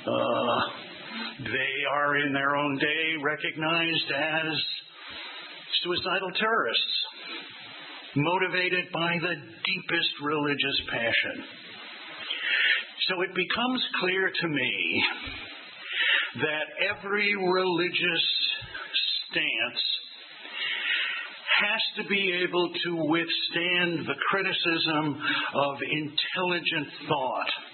Uh, 0.00 0.60
they 1.44 1.74
are 1.92 2.16
in 2.16 2.32
their 2.32 2.56
own 2.56 2.78
day 2.78 3.04
recognized 3.22 4.10
as 4.16 4.56
suicidal 5.82 6.30
terrorists, 6.38 6.94
motivated 8.16 8.90
by 8.92 9.16
the 9.20 9.34
deepest 9.64 10.12
religious 10.22 10.78
passion. 10.90 11.44
So 13.08 13.22
it 13.22 13.34
becomes 13.34 13.82
clear 14.00 14.30
to 14.30 14.48
me 14.48 15.04
that 16.42 16.66
every 16.94 17.34
religious 17.34 18.26
stance 19.30 19.82
has 21.60 21.82
to 22.02 22.08
be 22.08 22.44
able 22.44 22.68
to 22.84 22.90
withstand 23.10 24.06
the 24.06 24.18
criticism 24.30 25.20
of 25.54 25.76
intelligent 25.82 26.88
thought 27.08 27.69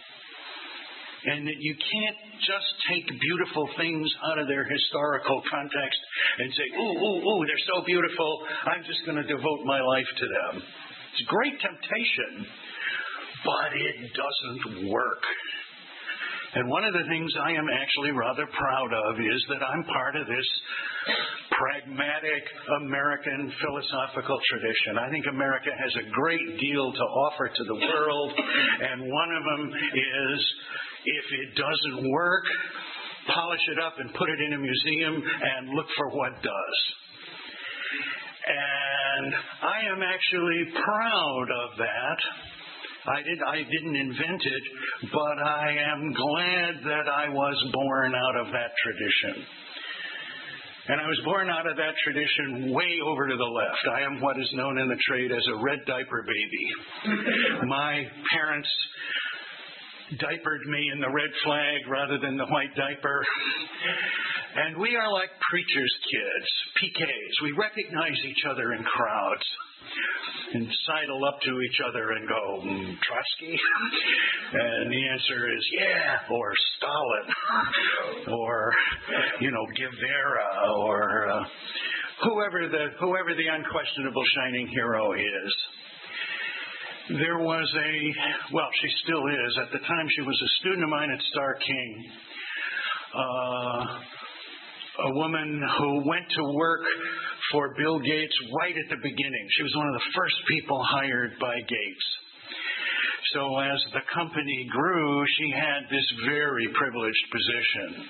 and 1.27 1.47
that 1.47 1.59
you 1.59 1.75
can't 1.75 2.19
just 2.39 2.71
take 2.87 3.07
beautiful 3.19 3.67
things 3.77 4.07
out 4.31 4.39
of 4.39 4.47
their 4.47 4.65
historical 4.65 5.43
context 5.51 6.01
and 6.39 6.49
say, 6.55 6.67
ooh, 6.79 6.95
ooh, 6.95 7.19
ooh, 7.27 7.41
they're 7.47 7.67
so 7.75 7.83
beautiful, 7.83 8.31
I'm 8.71 8.83
just 8.87 9.03
going 9.07 9.19
to 9.19 9.27
devote 9.27 9.61
my 9.67 9.81
life 9.81 10.07
to 10.07 10.27
them. 10.27 10.63
It's 10.63 11.23
a 11.27 11.31
great 11.33 11.57
temptation, 11.59 12.47
but 13.43 13.71
it 13.75 13.97
doesn't 14.15 14.91
work. 14.91 15.25
And 16.57 16.71
one 16.71 16.85
of 16.85 16.95
the 16.95 17.05
things 17.11 17.29
I 17.37 17.53
am 17.53 17.69
actually 17.69 18.17
rather 18.17 18.47
proud 18.49 18.89
of 18.89 19.21
is 19.21 19.41
that 19.53 19.61
I'm 19.61 19.85
part 19.85 20.17
of 20.17 20.25
this 20.25 20.49
pragmatic 21.53 22.45
American 22.85 23.53
philosophical 23.61 24.39
tradition. 24.49 24.97
I 24.97 25.11
think 25.11 25.25
America 25.29 25.69
has 25.69 25.93
a 26.01 26.07
great 26.13 26.49
deal 26.61 26.93
to 26.93 27.05
offer 27.29 27.49
to 27.49 27.65
the 27.65 27.77
world, 27.77 28.31
and 28.37 29.05
one 29.05 29.31
of 29.37 29.43
them 29.45 29.63
is 29.69 30.41
if 31.07 31.25
it 31.41 31.49
doesn't 31.55 32.11
work, 32.11 32.45
polish 33.33 33.65
it 33.73 33.79
up 33.83 33.95
and 33.99 34.13
put 34.15 34.29
it 34.29 34.41
in 34.41 34.53
a 34.55 34.59
museum 34.59 35.15
and 35.15 35.71
look 35.75 35.87
for 35.97 36.09
what 36.11 36.43
does. 36.43 36.79
And 38.47 39.35
I 39.63 39.79
am 39.91 40.03
actually 40.03 40.71
proud 40.85 41.47
of 41.65 41.79
that. 41.79 42.19
I, 43.07 43.23
did, 43.23 43.39
I 43.47 43.59
didn't 43.63 43.97
invent 43.97 44.43
it, 44.43 44.63
but 45.13 45.39
I 45.47 45.71
am 45.95 46.13
glad 46.13 46.75
that 46.85 47.07
I 47.11 47.29
was 47.29 47.57
born 47.73 48.15
out 48.15 48.47
of 48.47 48.53
that 48.53 48.71
tradition. 48.83 49.47
And 50.89 51.01
I 51.01 51.07
was 51.07 51.21
born 51.25 51.51
out 51.51 51.67
of 51.67 51.77
that 51.77 51.95
tradition 52.05 52.73
way 52.73 52.99
over 53.05 53.27
to 53.27 53.37
the 53.37 53.43
left. 53.43 53.83
I 53.91 54.03
am 54.03 54.21
what 54.21 54.39
is 54.39 54.49
known 54.55 54.79
in 54.79 54.87
the 54.87 54.99
trade 55.09 55.33
as 55.33 55.43
a 55.51 55.63
red 55.63 55.81
diaper 55.87 56.23
baby. 56.23 57.67
My 57.67 58.07
parents 58.31 58.69
diapered 60.19 60.63
me 60.67 60.91
in 60.93 61.01
the 61.01 61.11
red 61.11 61.31
flag 61.45 61.83
rather 61.89 62.19
than 62.19 62.37
the 62.37 62.47
white 62.47 62.75
diaper. 62.77 63.25
And 64.57 64.79
we 64.79 64.97
are 64.97 65.13
like 65.13 65.31
preacher's 65.51 65.95
kids, 66.11 66.49
PKs. 66.79 67.35
We 67.43 67.53
recognize 67.59 68.17
each 68.25 68.45
other 68.49 68.73
in 68.73 68.83
crowds 68.85 69.47
and 70.55 70.69
sidle 70.87 71.25
up 71.25 71.41
to 71.43 71.61
each 71.61 71.81
other 71.87 72.11
and 72.13 72.29
go, 72.29 72.61
mm, 72.65 72.95
Trotsky? 73.03 73.59
and 74.53 74.93
the 74.93 75.09
answer 75.09 75.53
is, 75.53 75.65
yeah, 75.79 76.19
or 76.31 76.53
Stalin, 76.77 78.33
or, 78.33 78.73
you 79.41 79.51
know, 79.51 79.67
Guevara, 79.77 80.73
or 80.73 81.29
uh, 81.29 81.45
whoever, 82.23 82.69
the, 82.69 82.87
whoever 83.01 83.35
the 83.35 83.49
unquestionable 83.49 84.25
shining 84.35 84.69
hero 84.69 85.13
is. 85.13 85.55
There 87.09 87.39
was 87.39 87.71
a, 87.71 88.53
well, 88.53 88.67
she 88.83 88.89
still 89.05 89.23
is. 89.31 89.59
At 89.63 89.71
the 89.71 89.79
time, 89.79 90.07
she 90.11 90.23
was 90.23 90.35
a 90.35 90.51
student 90.59 90.83
of 90.83 90.91
mine 90.91 91.11
at 91.15 91.23
Starr 91.31 91.55
King. 91.55 92.11
Uh, 93.15 93.85
a 95.07 95.13
woman 95.15 95.63
who 95.79 96.09
went 96.09 96.27
to 96.35 96.43
work 96.59 96.83
for 97.53 97.75
Bill 97.79 98.01
Gates 98.01 98.35
right 98.59 98.75
at 98.75 98.91
the 98.91 98.97
beginning. 98.97 99.47
She 99.55 99.63
was 99.63 99.75
one 99.77 99.87
of 99.87 99.95
the 99.95 100.07
first 100.17 100.35
people 100.49 100.83
hired 100.83 101.39
by 101.39 101.55
Gates. 101.55 102.07
So 103.35 103.59
as 103.59 103.79
the 103.93 104.03
company 104.15 104.67
grew, 104.71 105.25
she 105.39 105.51
had 105.51 105.87
this 105.91 106.07
very 106.27 106.67
privileged 106.75 107.25
position. 107.31 108.07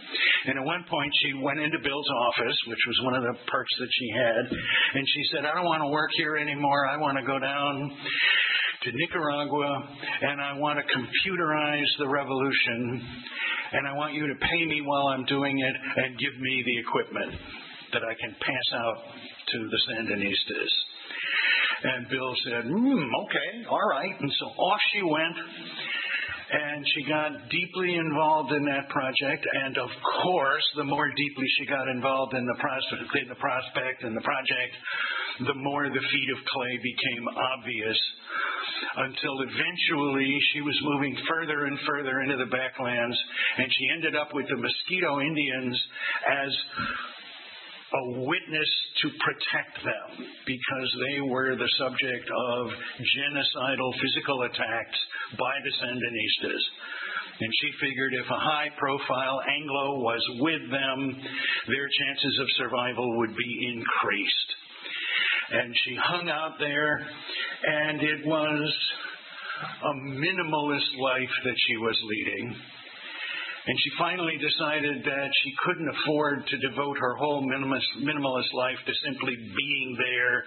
And 0.47 0.59
at 0.61 0.65
one 0.65 0.85
point, 0.89 1.13
she 1.25 1.33
went 1.41 1.61
into 1.61 1.79
Bill's 1.83 2.11
office, 2.29 2.57
which 2.69 2.85
was 2.87 2.99
one 3.05 3.15
of 3.17 3.23
the 3.25 3.35
perks 3.49 3.75
that 3.81 3.89
she 3.93 4.09
had, 4.13 4.45
and 4.95 5.05
she 5.09 5.23
said, 5.33 5.45
I 5.45 5.55
don't 5.55 5.65
want 5.65 5.83
to 5.83 5.89
work 5.89 6.11
here 6.17 6.37
anymore. 6.37 6.87
I 6.89 6.97
want 6.97 7.17
to 7.19 7.25
go 7.25 7.39
down 7.39 7.97
to 8.87 8.93
Nicaragua, 8.95 9.89
and 10.23 10.41
I 10.41 10.55
want 10.59 10.79
to 10.79 10.85
computerize 10.87 11.91
the 11.99 12.09
revolution, 12.09 13.03
and 13.73 13.87
I 13.87 13.93
want 13.95 14.15
you 14.15 14.27
to 14.29 14.35
pay 14.39 14.65
me 14.65 14.81
while 14.81 15.09
I'm 15.09 15.25
doing 15.27 15.59
it 15.59 15.75
and 15.75 16.19
give 16.19 16.39
me 16.39 16.63
the 16.65 16.77
equipment 16.87 17.35
that 17.93 18.03
I 18.07 18.15
can 18.15 18.31
pass 18.39 18.69
out 18.79 18.99
to 19.51 19.59
the 19.59 19.81
Sandinistas. 19.91 20.73
And 21.83 22.09
Bill 22.09 22.35
said, 22.47 22.65
hmm, 22.65 23.05
okay, 23.27 23.51
all 23.71 23.89
right. 23.91 24.15
And 24.21 24.33
so 24.39 24.47
off 24.47 24.81
she 24.95 25.03
went. 25.03 25.37
And 26.47 26.87
she 26.95 27.03
got 27.11 27.51
deeply 27.51 27.97
involved 27.97 28.53
in 28.53 28.65
that 28.67 28.89
project. 28.89 29.45
And 29.67 29.77
of 29.79 29.91
course, 30.23 30.63
the 30.77 30.85
more 30.85 31.09
deeply 31.11 31.45
she 31.59 31.67
got 31.67 31.89
involved 31.89 32.35
in 32.35 32.47
the, 32.47 32.55
prospect, 32.61 33.03
in 33.19 33.29
the 33.29 33.35
prospect 33.35 34.05
and 34.05 34.17
the 34.17 34.23
project, 34.23 34.73
the 35.45 35.55
more 35.55 35.89
the 35.89 36.07
feet 36.13 36.31
of 36.33 36.45
clay 36.47 36.75
became 36.81 37.29
obvious 37.29 37.99
until 38.97 39.37
eventually 39.43 40.39
she 40.53 40.61
was 40.61 40.77
moving 40.83 41.17
further 41.29 41.67
and 41.67 41.79
further 41.87 42.23
into 42.23 42.37
the 42.37 42.49
backlands 42.49 43.17
and 43.59 43.69
she 43.69 43.89
ended 43.93 44.17
up 44.17 44.33
with 44.33 44.47
the 44.49 44.57
Mosquito 44.57 45.21
Indians 45.21 45.77
as 46.25 46.53
a 47.87 48.05
witness 48.27 48.71
to 49.03 49.09
protect 49.23 49.79
them 49.85 50.27
because 50.47 50.91
they 51.07 51.21
were 51.21 51.55
the 51.55 51.71
subject 51.79 52.27
of 52.27 52.63
genocidal 52.99 53.93
physical 54.03 54.43
attacks 54.43 54.99
by 55.39 55.55
the 55.63 55.73
Sandinistas. 55.81 56.63
And 57.39 57.53
she 57.61 57.71
figured 57.81 58.15
if 58.15 58.27
a 58.27 58.41
high 58.41 58.71
profile 58.79 59.41
Anglo 59.45 60.01
was 60.01 60.25
with 60.41 60.71
them, 60.71 60.99
their 61.69 61.89
chances 62.01 62.39
of 62.41 62.49
survival 62.57 63.19
would 63.19 63.37
be 63.37 63.53
increased. 63.77 64.51
And 65.51 65.75
she 65.85 65.95
hung 65.95 66.29
out 66.29 66.59
there, 66.59 66.99
and 66.99 68.03
it 68.03 68.27
was 68.27 68.75
a 69.83 69.95
minimalist 69.95 70.91
life 70.99 71.35
that 71.45 71.55
she 71.67 71.77
was 71.77 71.97
leading. 72.05 72.57
And 73.67 73.77
she 73.83 73.91
finally 73.99 74.39
decided 74.39 75.03
that 75.03 75.31
she 75.43 75.53
couldn't 75.67 75.91
afford 75.91 76.47
to 76.47 76.69
devote 76.71 76.99
her 76.99 77.17
whole 77.17 77.43
minimalist, 77.43 78.53
life 78.55 78.79
to 78.87 78.93
simply 79.05 79.35
being 79.35 79.97
there 79.99 80.45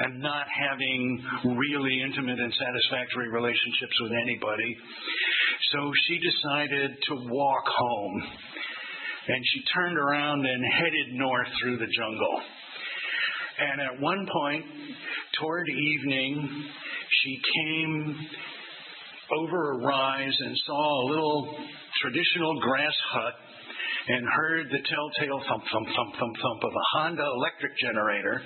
and 0.00 0.20
not 0.20 0.46
having 0.50 1.22
really 1.44 2.02
intimate 2.02 2.40
and 2.40 2.52
satisfactory 2.52 3.30
relationships 3.30 3.94
with 4.02 4.12
anybody. 4.18 4.76
So 5.72 5.92
she 6.08 6.18
decided 6.18 6.90
to 7.08 7.14
walk 7.30 7.64
home. 7.66 8.22
And 9.28 9.44
she 9.54 9.62
turned 9.72 9.98
around 9.98 10.44
and 10.44 10.64
headed 10.74 11.14
north 11.14 11.48
through 11.62 11.78
the 11.78 11.86
jungle. 11.86 12.42
And 13.60 13.80
at 13.80 14.00
one 14.00 14.26
point, 14.32 14.64
toward 15.38 15.68
evening, 15.68 16.64
she 17.22 17.40
came 17.54 18.16
over 19.36 19.72
a 19.72 19.78
rise 19.84 20.36
and 20.40 20.56
saw 20.66 21.02
a 21.02 21.06
little 21.10 21.56
traditional 22.00 22.58
grass 22.60 22.94
hut 23.12 23.34
and 24.08 24.24
heard 24.26 24.66
the 24.72 24.80
telltale 24.80 25.42
thump, 25.46 25.62
thump, 25.70 25.86
thump, 25.86 26.12
thump, 26.18 26.34
thump 26.40 26.60
of 26.64 26.72
a 26.72 26.84
Honda 26.96 27.22
electric 27.36 27.76
generator. 27.78 28.42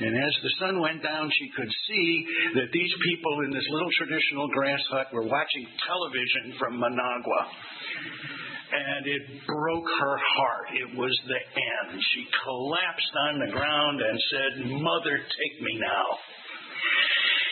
And 0.00 0.12
as 0.12 0.34
the 0.42 0.52
sun 0.58 0.80
went 0.80 1.02
down, 1.02 1.30
she 1.30 1.48
could 1.56 1.70
see 1.88 2.26
that 2.54 2.68
these 2.72 2.94
people 3.06 3.34
in 3.46 3.50
this 3.54 3.64
little 3.70 3.92
traditional 3.96 4.48
grass 4.48 4.82
hut 4.90 5.06
were 5.12 5.24
watching 5.24 5.64
television 5.86 6.58
from 6.58 6.80
Managua. 6.80 7.42
And 8.66 9.06
it 9.06 9.22
broke 9.46 9.88
her 10.00 10.16
heart. 10.36 10.68
It 10.74 10.98
was 10.98 11.14
the 11.28 11.38
end. 11.38 12.00
She 12.14 12.26
collapsed 12.42 13.14
on 13.30 13.38
the 13.38 13.52
ground 13.52 14.00
and 14.02 14.18
said, 14.30 14.66
Mother, 14.82 15.16
take 15.18 15.62
me 15.62 15.78
now. 15.78 16.06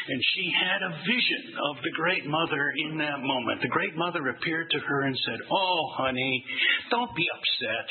And 0.07 0.21
she 0.35 0.53
had 0.53 0.83
a 0.83 0.97
vision 1.01 1.55
of 1.71 1.83
the 1.83 1.91
Great 1.97 2.27
Mother 2.27 2.73
in 2.85 2.99
that 2.99 3.21
moment. 3.21 3.63
The 3.63 3.69
Great 3.69 3.97
Mother 3.97 4.29
appeared 4.29 4.69
to 4.71 4.79
her 4.81 5.03
and 5.03 5.17
said, 5.25 5.39
Oh, 5.51 5.81
honey, 5.97 6.45
don't 6.91 7.15
be 7.17 7.25
upset. 7.33 7.87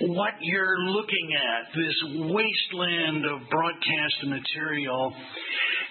What 0.00 0.34
you're 0.40 0.78
looking 0.78 1.28
at, 1.36 1.74
this 1.74 1.96
wasteland 2.32 3.24
of 3.26 3.48
broadcast 3.50 4.16
material, 4.24 5.12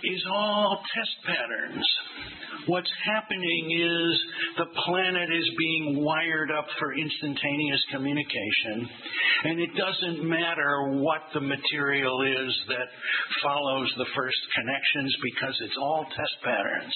is 0.04 0.24
all 0.32 0.82
test 0.96 1.16
patterns. 1.26 1.86
What's 2.68 2.92
happening 3.06 3.72
is 3.72 4.20
the 4.58 4.72
planet 4.86 5.30
is 5.32 5.50
being 5.58 6.04
wired 6.04 6.52
up 6.52 6.68
for 6.78 6.94
instantaneous 6.94 7.84
communication, 7.92 8.90
and 9.46 9.60
it 9.60 9.70
doesn't 9.76 10.28
matter 10.28 11.00
what 11.02 11.22
the 11.34 11.42
material 11.42 12.22
is 12.22 12.54
that 12.68 12.88
follows 13.42 13.92
the 13.98 14.06
first 14.16 14.38
connections 14.56 15.16
because 15.24 15.56
it's 15.62 15.78
all 15.82 16.06
test 16.16 16.36
patterns. 16.44 16.94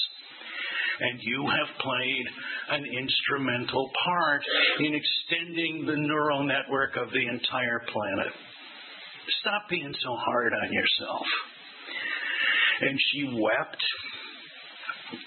And 0.99 1.19
you 1.23 1.47
have 1.49 1.81
played 1.81 2.25
an 2.69 2.85
instrumental 2.85 3.89
part 4.05 4.43
in 4.79 4.93
extending 4.93 5.85
the 5.87 5.97
neural 5.97 6.43
network 6.43 6.95
of 6.97 7.09
the 7.09 7.25
entire 7.27 7.81
planet. 7.91 8.33
Stop 9.41 9.63
being 9.69 9.93
so 10.03 10.15
hard 10.15 10.53
on 10.53 10.71
yourself. 10.71 11.25
And 12.83 12.99
she 13.11 13.23
wept 13.39 13.83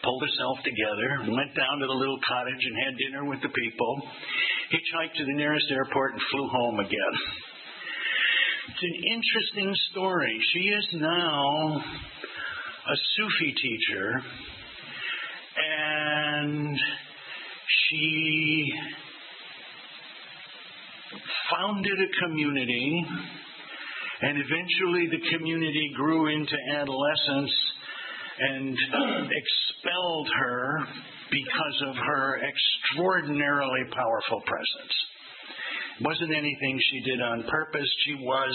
pulled 0.02 0.22
herself 0.22 0.58
together, 0.64 1.30
went 1.30 1.54
down 1.54 1.78
to 1.78 1.86
the 1.86 1.92
little 1.92 2.18
cottage 2.26 2.62
and 2.64 2.76
had 2.84 2.94
dinner 2.98 3.24
with 3.28 3.40
the 3.42 3.48
people, 3.48 4.02
hitchhiked 4.72 5.16
to 5.16 5.24
the 5.24 5.34
nearest 5.34 5.66
airport, 5.70 6.12
and 6.12 6.22
flew 6.30 6.48
home 6.48 6.80
again. 6.80 7.14
It's 8.68 8.82
an 8.82 8.96
interesting 9.14 9.74
story. 9.92 10.36
She 10.52 10.60
is 10.60 10.86
now 10.94 11.80
a 11.80 12.96
Sufi 13.16 13.54
teacher, 13.62 14.22
and 15.56 16.78
she 17.68 18.72
founded 21.50 21.98
a 22.00 22.26
community, 22.26 23.06
and 24.22 24.38
eventually 24.38 25.08
the 25.12 25.36
community 25.36 25.92
grew 25.96 26.32
into 26.32 26.56
adolescence 26.74 27.52
and 28.38 28.76
expelled 29.30 30.28
her 30.40 30.78
because 31.30 31.78
of 31.88 31.96
her 31.96 32.40
extraordinarily 32.40 33.84
powerful 33.92 34.40
presence. 34.46 34.94
It 36.00 36.04
wasn't 36.04 36.30
anything 36.30 36.78
she 36.90 37.10
did 37.10 37.20
on 37.20 37.44
purpose. 37.48 37.88
She 38.04 38.14
was 38.20 38.52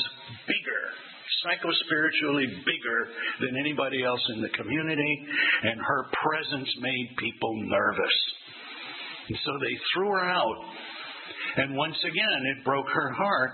bigger, 0.47 0.83
psychospiritually 1.45 2.47
bigger 2.65 2.99
than 3.41 3.57
anybody 3.59 4.03
else 4.03 4.21
in 4.35 4.41
the 4.41 4.49
community, 4.49 5.25
and 5.63 5.79
her 5.81 6.05
presence 6.21 6.69
made 6.79 7.09
people 7.17 7.53
nervous. 7.65 8.17
And 9.29 9.37
so 9.45 9.51
they 9.59 9.75
threw 9.93 10.09
her 10.09 10.29
out. 10.29 10.57
And 11.57 11.75
once 11.75 11.97
again, 12.03 12.41
it 12.57 12.63
broke 12.63 12.87
her 12.87 13.11
heart. 13.11 13.51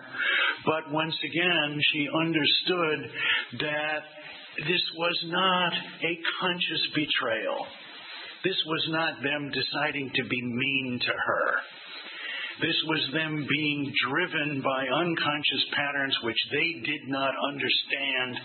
But 0.67 0.91
once 0.91 1.15
again, 1.23 1.79
she 1.93 2.09
understood 2.11 2.99
that 3.63 4.03
this 4.67 4.83
was 4.97 5.17
not 5.27 5.71
a 5.71 6.13
conscious 6.41 6.83
betrayal. 6.93 7.65
This 8.43 8.59
was 8.67 8.85
not 8.91 9.23
them 9.23 9.49
deciding 9.49 10.11
to 10.13 10.23
be 10.27 10.41
mean 10.43 10.99
to 10.99 11.13
her. 11.13 11.47
This 12.59 12.75
was 12.87 13.09
them 13.13 13.47
being 13.47 13.93
driven 14.09 14.61
by 14.61 14.87
unconscious 14.91 15.63
patterns 15.71 16.17
which 16.23 16.41
they 16.51 16.81
did 16.83 17.07
not 17.07 17.33
understand, 17.47 18.39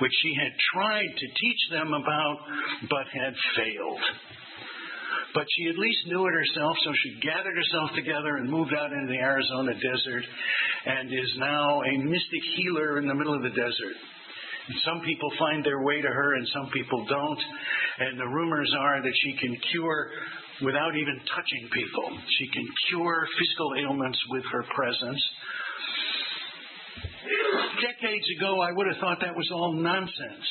which 0.00 0.12
she 0.22 0.34
had 0.34 0.52
tried 0.74 1.12
to 1.14 1.26
teach 1.26 1.62
them 1.70 1.92
about, 1.94 2.38
but 2.90 3.06
had 3.12 3.34
failed. 3.54 4.02
But 5.34 5.46
she 5.56 5.68
at 5.68 5.78
least 5.78 6.06
knew 6.06 6.26
it 6.26 6.34
herself, 6.34 6.76
so 6.84 6.92
she 7.02 7.20
gathered 7.20 7.56
herself 7.56 7.90
together 7.96 8.36
and 8.36 8.50
moved 8.50 8.74
out 8.74 8.92
into 8.92 9.08
the 9.08 9.18
Arizona 9.18 9.72
desert 9.72 10.24
and 10.86 11.08
is 11.08 11.32
now 11.38 11.80
a 11.80 11.94
mystic 12.04 12.44
healer 12.56 12.98
in 12.98 13.08
the 13.08 13.14
middle 13.14 13.34
of 13.34 13.42
the 13.42 13.56
desert. 13.56 13.96
And 14.68 14.76
Some 14.84 15.00
people 15.04 15.30
find 15.38 15.64
their 15.64 15.82
way 15.82 16.00
to 16.00 16.08
her 16.08 16.34
and 16.36 16.46
some 16.52 16.70
people 16.70 17.04
don't. 17.08 17.42
And 17.98 18.20
the 18.20 18.28
rumors 18.28 18.72
are 18.78 19.02
that 19.02 19.16
she 19.24 19.32
can 19.40 19.56
cure 19.72 20.10
without 20.62 20.94
even 20.94 21.18
touching 21.34 21.68
people. 21.72 22.18
She 22.38 22.48
can 22.48 22.66
cure 22.88 23.26
physical 23.38 23.72
ailments 23.80 24.18
with 24.30 24.44
her 24.52 24.64
presence. 24.74 25.22
Decades 27.80 28.26
ago, 28.38 28.60
I 28.60 28.70
would 28.72 28.86
have 28.86 29.00
thought 29.00 29.18
that 29.20 29.34
was 29.34 29.48
all 29.52 29.72
nonsense. 29.74 30.48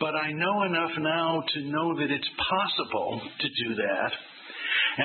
But 0.00 0.16
I 0.16 0.32
know 0.32 0.62
enough 0.64 0.96
now 0.98 1.44
to 1.46 1.60
know 1.68 1.94
that 2.00 2.10
it's 2.10 2.30
possible 2.48 3.20
to 3.20 3.48
do 3.68 3.74
that. 3.76 4.12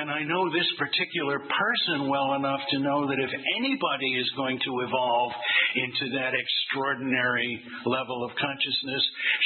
And 0.00 0.10
I 0.10 0.24
know 0.24 0.48
this 0.50 0.66
particular 0.78 1.38
person 1.38 2.08
well 2.08 2.34
enough 2.34 2.60
to 2.70 2.78
know 2.80 3.06
that 3.06 3.20
if 3.20 3.30
anybody 3.60 4.10
is 4.18 4.30
going 4.36 4.58
to 4.58 4.80
evolve 4.88 5.32
into 5.76 6.16
that 6.16 6.32
extraordinary 6.32 7.62
level 7.84 8.24
of 8.24 8.30
consciousness, 8.40 9.02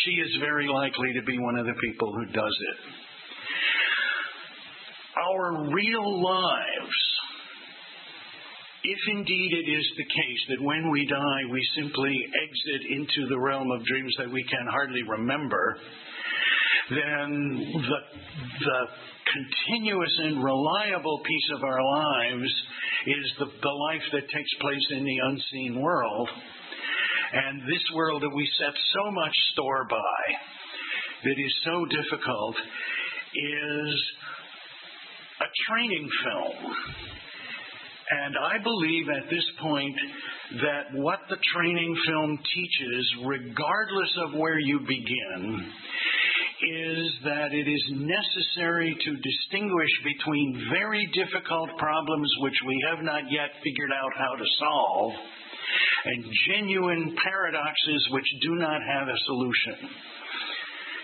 she 0.06 0.12
is 0.22 0.30
very 0.40 0.68
likely 0.68 1.12
to 1.14 1.22
be 1.22 1.38
one 1.38 1.56
of 1.58 1.66
the 1.66 1.74
people 1.82 2.14
who 2.14 2.26
does 2.32 2.56
it. 2.70 2.78
Our 5.18 5.74
real 5.74 6.22
lives 6.22 7.09
if 8.82 9.00
indeed 9.12 9.50
it 9.52 9.68
is 9.70 9.86
the 9.96 10.04
case 10.04 10.42
that 10.48 10.64
when 10.64 10.90
we 10.90 11.06
die 11.06 11.42
we 11.50 11.60
simply 11.76 12.16
exit 12.16 12.82
into 12.90 13.28
the 13.28 13.38
realm 13.38 13.70
of 13.70 13.84
dreams 13.84 14.14
that 14.18 14.30
we 14.30 14.42
can 14.44 14.66
hardly 14.70 15.02
remember, 15.02 15.76
then 16.88 17.60
the, 17.76 18.00
the 18.64 18.80
continuous 19.30 20.14
and 20.24 20.42
reliable 20.42 21.20
piece 21.24 21.50
of 21.56 21.62
our 21.62 21.82
lives 21.82 22.52
is 23.06 23.32
the, 23.38 23.46
the 23.46 23.76
life 23.90 24.06
that 24.12 24.28
takes 24.32 24.54
place 24.60 24.86
in 24.92 25.04
the 25.04 25.18
unseen 25.24 25.80
world. 25.80 26.28
And 27.32 27.62
this 27.62 27.84
world 27.94 28.22
that 28.22 28.34
we 28.34 28.48
set 28.58 28.74
so 28.94 29.10
much 29.12 29.32
store 29.52 29.86
by, 29.88 30.22
that 31.24 31.38
is 31.38 31.54
so 31.64 31.84
difficult, 31.86 32.56
is 33.34 33.94
a 35.40 35.48
training 35.68 36.08
film 36.24 36.74
and 38.10 38.34
I 38.36 38.62
believe 38.62 39.06
at 39.08 39.30
this 39.30 39.46
point 39.62 39.96
that 40.62 40.98
what 40.98 41.20
the 41.30 41.38
training 41.54 41.96
film 42.06 42.38
teaches, 42.38 43.14
regardless 43.24 44.12
of 44.26 44.38
where 44.38 44.58
you 44.58 44.80
begin, 44.80 45.72
is 46.60 47.06
that 47.24 47.54
it 47.54 47.68
is 47.70 47.84
necessary 47.94 48.96
to 48.98 49.10
distinguish 49.16 49.94
between 50.04 50.68
very 50.74 51.08
difficult 51.14 51.70
problems 51.78 52.30
which 52.40 52.58
we 52.66 52.84
have 52.90 53.04
not 53.04 53.22
yet 53.30 53.50
figured 53.62 53.90
out 53.94 54.12
how 54.18 54.34
to 54.34 54.44
solve 54.58 55.12
and 56.04 56.24
genuine 56.48 57.16
paradoxes 57.22 58.08
which 58.10 58.26
do 58.42 58.56
not 58.56 58.80
have 58.82 59.08
a 59.08 59.18
solution. 59.26 59.88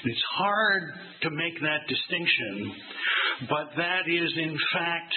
It's 0.05 0.25
hard 0.37 0.83
to 1.23 1.31
make 1.31 1.61
that 1.61 1.89
distinction, 1.89 2.75
but 3.49 3.71
that 3.77 4.05
is 4.09 4.33
in 4.37 4.57
fact 4.73 5.15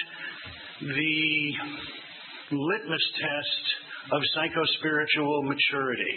the 0.80 1.52
litmus 2.52 3.06
test 3.20 3.64
of 4.12 4.22
psychospiritual 4.34 5.44
maturity 5.44 6.16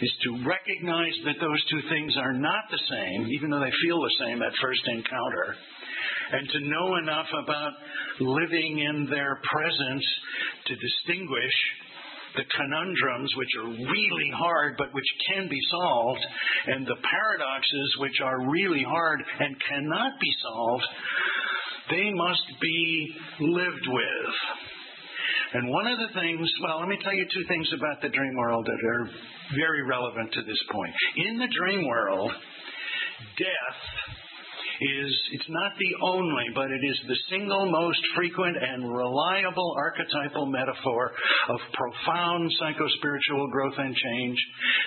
is 0.00 0.12
to 0.24 0.48
recognize 0.48 1.12
that 1.26 1.36
those 1.40 1.62
two 1.70 1.82
things 1.90 2.16
are 2.16 2.32
not 2.32 2.64
the 2.70 2.80
same, 2.88 3.28
even 3.28 3.50
though 3.50 3.60
they 3.60 3.72
feel 3.84 4.00
the 4.00 4.16
same 4.24 4.40
at 4.40 4.52
first 4.62 4.80
encounter, 4.88 5.54
and 6.32 6.48
to 6.48 6.60
know 6.60 6.96
enough 6.96 7.26
about 7.36 7.72
living 8.20 8.78
in 8.80 9.08
their 9.10 9.40
presence 9.44 10.06
to 10.66 10.74
distinguish 10.76 11.56
the 12.36 12.44
conundrums 12.56 13.32
which 13.36 13.50
are 13.60 13.68
really 13.68 14.30
hard 14.38 14.76
but 14.78 14.94
which 14.94 15.10
can 15.28 15.48
be 15.48 15.60
solved, 15.70 16.24
and 16.66 16.86
the 16.86 16.96
paradoxes 16.96 17.96
which 17.98 18.20
are 18.24 18.50
really 18.50 18.84
hard 18.88 19.20
and 19.40 19.54
cannot 19.68 20.12
be 20.18 20.32
solved, 20.42 20.86
they 21.90 22.10
must 22.14 22.46
be 22.60 23.14
lived 23.40 23.86
with. 23.86 24.34
And 25.52 25.68
one 25.68 25.86
of 25.86 25.98
the 25.98 26.14
things, 26.14 26.48
well, 26.62 26.78
let 26.78 26.88
me 26.88 26.98
tell 27.02 27.14
you 27.14 27.26
two 27.34 27.44
things 27.48 27.68
about 27.74 28.00
the 28.02 28.08
dream 28.08 28.34
world 28.36 28.64
that 28.66 28.78
are 28.86 29.10
very 29.58 29.82
relevant 29.82 30.32
to 30.34 30.42
this 30.42 30.62
point. 30.70 30.94
In 31.26 31.38
the 31.38 31.48
dream 31.50 31.88
world, 31.88 32.30
death 33.36 33.80
is, 34.80 35.12
it's 35.32 35.50
not 35.50 35.72
the 35.76 35.92
only, 36.06 36.46
but 36.54 36.70
it 36.70 36.80
is 36.86 36.98
the 37.06 37.18
single 37.28 37.68
most 37.68 38.00
frequent 38.14 38.56
and 38.56 38.94
reliable 38.94 39.74
archetypal 39.76 40.46
metaphor 40.46 41.12
of 41.48 41.58
profound 41.74 42.50
psychospiritual 42.62 43.50
growth 43.50 43.74
and 43.76 43.94
change 43.94 44.38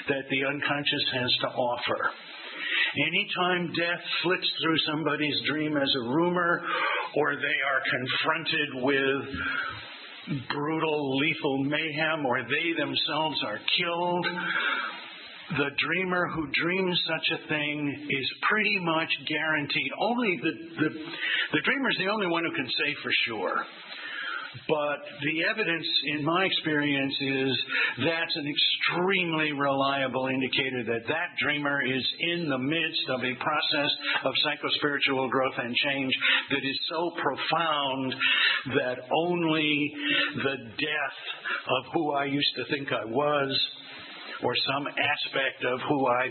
that 0.07 0.23
the 0.29 0.45
unconscious 0.45 1.05
has 1.13 1.31
to 1.41 1.47
offer. 1.47 2.09
Anytime 2.93 3.73
death 3.73 4.03
flits 4.21 4.47
through 4.61 4.77
somebody's 4.85 5.35
dream 5.49 5.75
as 5.77 5.89
a 5.95 6.09
rumor, 6.13 6.61
or 7.17 7.35
they 7.35 7.59
are 7.65 7.81
confronted 7.89 8.69
with 8.85 10.37
brutal, 10.49 11.17
lethal 11.17 11.63
mayhem, 11.63 12.25
or 12.25 12.43
they 12.43 12.73
themselves 12.77 13.37
are 13.45 13.59
killed, 13.77 14.27
the 15.57 15.69
dreamer 15.77 16.27
who 16.35 16.47
dreams 16.53 16.99
such 17.07 17.39
a 17.39 17.47
thing 17.47 18.07
is 18.09 18.27
pretty 18.49 18.77
much 18.81 19.09
guaranteed. 19.27 19.91
Only 19.99 20.39
the, 20.41 20.51
the, 20.81 20.89
the 21.53 21.61
dreamer 21.65 21.89
is 21.89 21.97
the 21.97 22.11
only 22.11 22.27
one 22.27 22.43
who 22.45 22.55
can 22.55 22.67
say 22.67 22.95
for 23.01 23.11
sure. 23.27 23.65
But 24.67 24.99
the 25.21 25.49
evidence, 25.49 25.87
in 26.15 26.23
my 26.23 26.45
experience, 26.45 27.13
is 27.19 27.53
that's 28.05 28.35
an 28.35 28.47
extremely 28.47 29.51
reliable 29.51 30.27
indicator 30.27 30.83
that 30.93 31.07
that 31.07 31.29
dreamer 31.41 31.81
is 31.85 32.05
in 32.19 32.49
the 32.49 32.57
midst 32.57 33.05
of 33.09 33.21
a 33.23 33.33
process 33.35 33.91
of 34.25 34.33
psychospiritual 34.45 35.29
growth 35.29 35.57
and 35.57 35.75
change 35.75 36.13
that 36.51 36.63
is 36.63 36.79
so 36.89 37.11
profound 37.21 38.15
that 38.77 38.97
only 39.11 39.91
the 40.35 40.57
death 40.77 41.19
of 41.67 41.93
who 41.93 42.13
I 42.13 42.25
used 42.25 42.55
to 42.57 42.65
think 42.69 42.91
I 42.91 43.05
was 43.05 43.59
or 44.43 44.53
some 44.67 44.85
aspect 44.87 45.63
of 45.63 45.79
who 45.87 46.07
I 46.07 46.27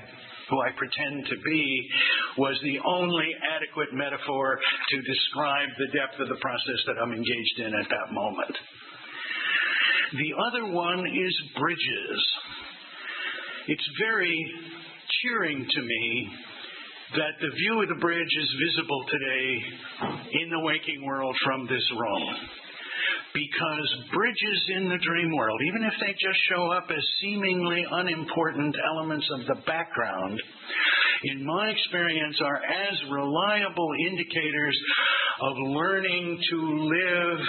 who 0.53 0.61
I 0.61 0.69
pretend 0.77 1.25
to 1.33 1.37
be, 1.41 1.89
was 2.37 2.61
the 2.63 2.77
only 2.85 3.29
adequate 3.57 3.89
metaphor 3.97 4.61
to 4.61 4.97
describe 5.01 5.69
the 5.79 5.97
depth 5.97 6.21
of 6.21 6.29
the 6.29 6.41
process 6.45 6.81
that 6.87 7.01
I'm 7.01 7.13
engaged 7.13 7.59
in 7.65 7.73
at 7.73 7.89
that 7.89 8.13
moment. 8.13 8.57
The 10.13 10.33
other 10.45 10.71
one 10.71 11.01
is 11.09 11.35
bridges. 11.57 12.21
It's 13.69 13.89
very 13.99 14.37
cheering 15.25 15.65
to 15.65 15.81
me 15.81 16.29
that 17.17 17.41
the 17.41 17.49
view 17.57 17.83
of 17.83 17.89
the 17.89 18.01
bridge 18.01 18.35
is 18.41 18.57
visible 18.69 19.05
today 19.09 19.49
in 20.43 20.51
the 20.51 20.61
waking 20.61 21.05
world 21.07 21.35
from 21.45 21.67
this 21.67 21.85
room 21.97 22.62
because 23.35 23.89
bridges 24.13 24.61
in 24.77 24.89
the 24.89 24.99
dream 24.99 25.31
world, 25.37 25.61
even 25.69 25.85
if 25.85 25.95
they 26.01 26.13
just 26.13 26.41
show 26.51 26.71
up 26.73 26.85
as 26.91 27.05
seemingly 27.21 27.85
unimportant 27.91 28.77
elements 28.93 29.27
of 29.33 29.47
the 29.47 29.61
background, 29.67 30.41
in 31.25 31.47
my 31.47 31.71
experience 31.71 32.37
are 32.45 32.57
as 32.57 32.97
reliable 33.11 33.91
indicators 34.11 34.77
of 35.41 35.57
learning 35.75 36.39
to 36.51 36.59
live 36.89 37.41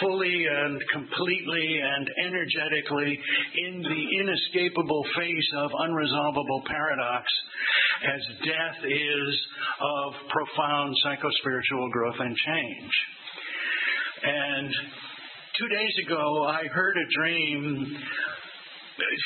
fully 0.00 0.44
and 0.44 0.80
completely 0.92 1.80
and 1.82 2.10
energetically 2.26 3.18
in 3.66 3.82
the 3.82 4.02
inescapable 4.20 5.04
face 5.16 5.50
of 5.56 5.70
unresolvable 5.70 6.64
paradox 6.66 7.24
as 8.04 8.20
death 8.44 8.84
is 8.84 9.46
of 9.80 10.12
profound 10.28 10.94
psychospiritual 11.04 11.90
growth 11.90 12.16
and 12.20 12.36
change. 12.36 12.92
And 14.22 14.74
two 15.58 15.68
days 15.68 15.94
ago, 16.06 16.44
I 16.48 16.66
heard 16.68 16.96
a 16.96 17.06
dream 17.16 17.96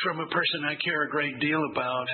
from 0.02 0.20
a 0.20 0.26
person 0.26 0.64
I 0.66 0.74
care 0.82 1.02
a 1.02 1.10
great 1.10 1.38
deal 1.40 1.60
about, 1.72 2.06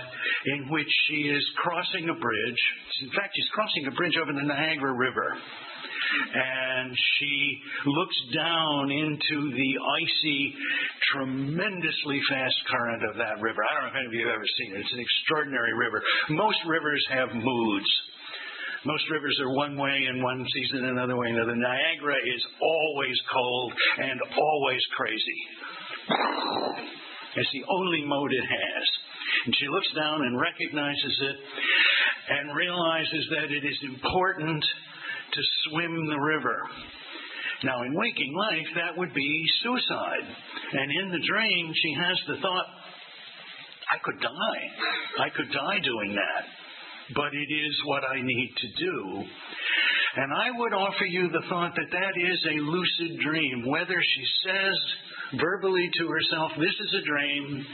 in 0.46 0.68
which 0.70 0.88
she 1.09 1.29
is 1.29 1.44
crossing 1.57 2.09
a 2.09 2.14
bridge. 2.14 2.62
In 3.02 3.11
fact, 3.11 3.33
she's 3.35 3.48
crossing 3.52 3.87
a 3.88 3.94
bridge 3.96 4.16
over 4.20 4.33
the 4.33 4.46
Niagara 4.46 4.92
River. 4.92 5.37
And 6.33 6.96
she 7.18 7.61
looks 7.85 8.16
down 8.35 8.90
into 8.90 9.50
the 9.52 9.72
icy, 10.00 10.55
tremendously 11.12 12.20
fast 12.31 12.57
current 12.70 13.02
of 13.11 13.16
that 13.16 13.40
river. 13.40 13.61
I 13.64 13.74
don't 13.74 13.83
know 13.85 13.90
if 13.90 13.96
any 14.00 14.07
of 14.07 14.14
you 14.14 14.26
have 14.29 14.37
ever 14.37 14.50
seen 14.59 14.76
it. 14.76 14.81
It's 14.81 14.92
an 14.92 15.00
extraordinary 15.00 15.74
river. 15.74 16.00
Most 16.31 16.59
rivers 16.68 17.05
have 17.11 17.29
moods. 17.35 17.90
Most 18.87 19.03
rivers 19.11 19.37
are 19.42 19.51
one 19.51 19.77
way 19.77 20.07
in 20.09 20.22
one 20.22 20.46
season, 20.46 20.87
another 20.87 21.16
way 21.16 21.27
another. 21.31 21.57
Niagara 21.57 22.14
is 22.22 22.42
always 22.62 23.18
cold 23.35 23.72
and 23.99 24.20
always 24.38 24.81
crazy. 24.96 25.40
It's 27.35 27.51
the 27.51 27.66
only 27.68 28.05
mode 28.07 28.31
it 28.31 28.46
has. 28.46 28.87
And 29.44 29.55
she 29.59 29.66
looks 29.66 29.90
down 29.99 30.22
and 30.22 30.38
recognizes 30.38 31.18
it 31.18 31.37
and 32.31 32.55
realizes 32.55 33.27
that 33.35 33.51
it 33.51 33.66
is 33.66 33.79
important 33.90 34.62
to 34.62 35.40
swim 35.66 36.07
the 36.07 36.20
river. 36.22 36.62
Now, 37.64 37.83
in 37.83 37.92
waking 37.92 38.35
life, 38.38 38.70
that 38.77 38.96
would 38.96 39.12
be 39.12 39.44
suicide. 39.64 40.31
And 40.79 40.88
in 41.03 41.11
the 41.11 41.27
dream, 41.27 41.75
she 41.75 41.92
has 42.07 42.16
the 42.29 42.40
thought, 42.40 42.66
I 43.90 43.99
could 44.05 44.20
die. 44.22 44.62
I 45.27 45.29
could 45.35 45.51
die 45.51 45.81
doing 45.83 46.14
that. 46.14 46.65
But 47.14 47.33
it 47.33 47.51
is 47.53 47.75
what 47.87 48.03
I 48.05 48.21
need 48.21 48.55
to 48.57 48.85
do. 48.85 49.25
And 50.16 50.33
I 50.33 50.51
would 50.59 50.73
offer 50.73 51.05
you 51.05 51.29
the 51.29 51.47
thought 51.49 51.75
that 51.77 51.92
that 51.92 52.14
is 52.16 52.47
a 52.51 52.64
lucid 52.64 53.21
dream. 53.21 53.66
Whether 53.66 54.01
she 54.01 54.25
says 54.45 55.40
verbally 55.40 55.88
to 56.01 56.09
herself, 56.09 56.53
This 56.57 56.75
is 56.75 57.03
a 57.03 57.07
dream, 57.07 57.66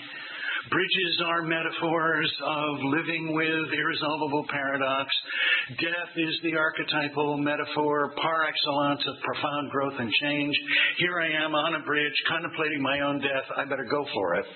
Bridges 0.70 1.22
are 1.26 1.42
metaphors 1.42 2.32
of 2.46 2.78
living 2.94 3.34
with 3.34 3.74
irresolvable 3.74 4.46
paradox. 4.48 5.10
Death 5.70 6.14
is 6.16 6.38
the 6.44 6.54
archetypal 6.54 7.36
metaphor 7.38 8.14
par 8.22 8.46
excellence 8.46 9.02
of 9.08 9.22
profound 9.24 9.70
growth 9.72 9.98
and 9.98 10.10
change. 10.22 10.54
Here 10.98 11.20
I 11.20 11.44
am 11.44 11.56
on 11.56 11.74
a 11.74 11.84
bridge 11.84 12.14
contemplating 12.28 12.80
my 12.80 13.00
own 13.00 13.18
death. 13.18 13.50
I 13.56 13.64
better 13.64 13.88
go 13.90 14.06
for 14.14 14.36
it. 14.36 14.46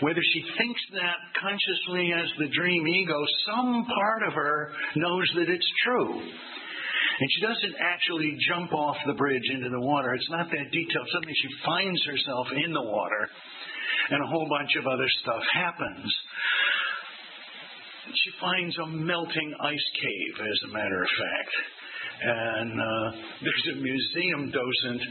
Whether 0.00 0.20
she 0.20 0.42
thinks 0.58 0.80
that 0.92 1.16
consciously 1.40 2.12
as 2.12 2.28
the 2.38 2.52
dream 2.52 2.86
ego, 2.86 3.16
some 3.46 3.86
part 3.86 4.28
of 4.28 4.34
her 4.34 4.70
knows 4.96 5.26
that 5.36 5.48
it's 5.48 5.72
true. 5.84 6.20
And 6.20 7.28
she 7.32 7.40
doesn't 7.40 7.76
actually 7.80 8.36
jump 8.48 8.74
off 8.74 8.96
the 9.06 9.14
bridge 9.14 9.48
into 9.54 9.70
the 9.70 9.80
water. 9.80 10.12
It's 10.12 10.30
not 10.30 10.50
that 10.50 10.70
detailed. 10.70 11.08
Suddenly 11.12 11.34
she 11.34 11.48
finds 11.64 12.04
herself 12.04 12.46
in 12.52 12.72
the 12.72 12.82
water 12.82 13.30
and 14.10 14.22
a 14.22 14.26
whole 14.26 14.46
bunch 14.48 14.70
of 14.78 14.86
other 14.86 15.08
stuff 15.22 15.42
happens. 15.54 16.12
She 18.06 18.30
finds 18.40 18.76
a 18.78 18.86
melting 18.86 19.54
ice 19.60 19.88
cave, 20.00 20.46
as 20.46 20.70
a 20.70 20.72
matter 20.72 21.02
of 21.02 21.08
fact. 21.08 21.54
And 22.22 22.80
uh, 22.80 23.10
there's 23.42 23.76
a 23.76 23.80
museum 23.80 24.52
docent 24.52 25.02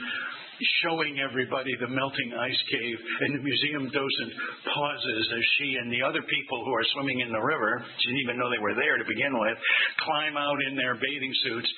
showing 0.84 1.20
everybody 1.20 1.72
the 1.80 1.92
melting 1.92 2.32
ice 2.38 2.62
cave, 2.72 3.00
and 3.22 3.36
the 3.36 3.44
museum 3.44 3.86
docent 3.92 4.32
pauses 4.72 5.26
as 5.36 5.46
she 5.60 5.76
and 5.76 5.92
the 5.92 6.04
other 6.04 6.24
people 6.24 6.64
who 6.64 6.74
are 6.74 6.88
swimming 6.96 7.20
in 7.20 7.32
the 7.32 7.42
river, 7.42 7.84
she 7.84 8.08
didn't 8.08 8.24
even 8.24 8.38
know 8.40 8.50
they 8.50 8.64
were 8.64 8.76
there 8.76 8.98
to 8.98 9.06
begin 9.08 9.34
with, 9.36 9.58
climb 10.04 10.38
out 10.38 10.60
in 10.72 10.76
their 10.76 10.96
bathing 10.96 11.34
suits, 11.44 11.70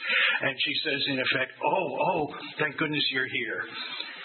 and 0.41 0.53
she 0.61 0.73
says, 0.85 1.01
in 1.09 1.17
effect, 1.19 1.51
Oh, 1.65 1.87
oh, 2.13 2.21
thank 2.59 2.77
goodness 2.77 3.03
you're 3.11 3.29
here. 3.29 3.61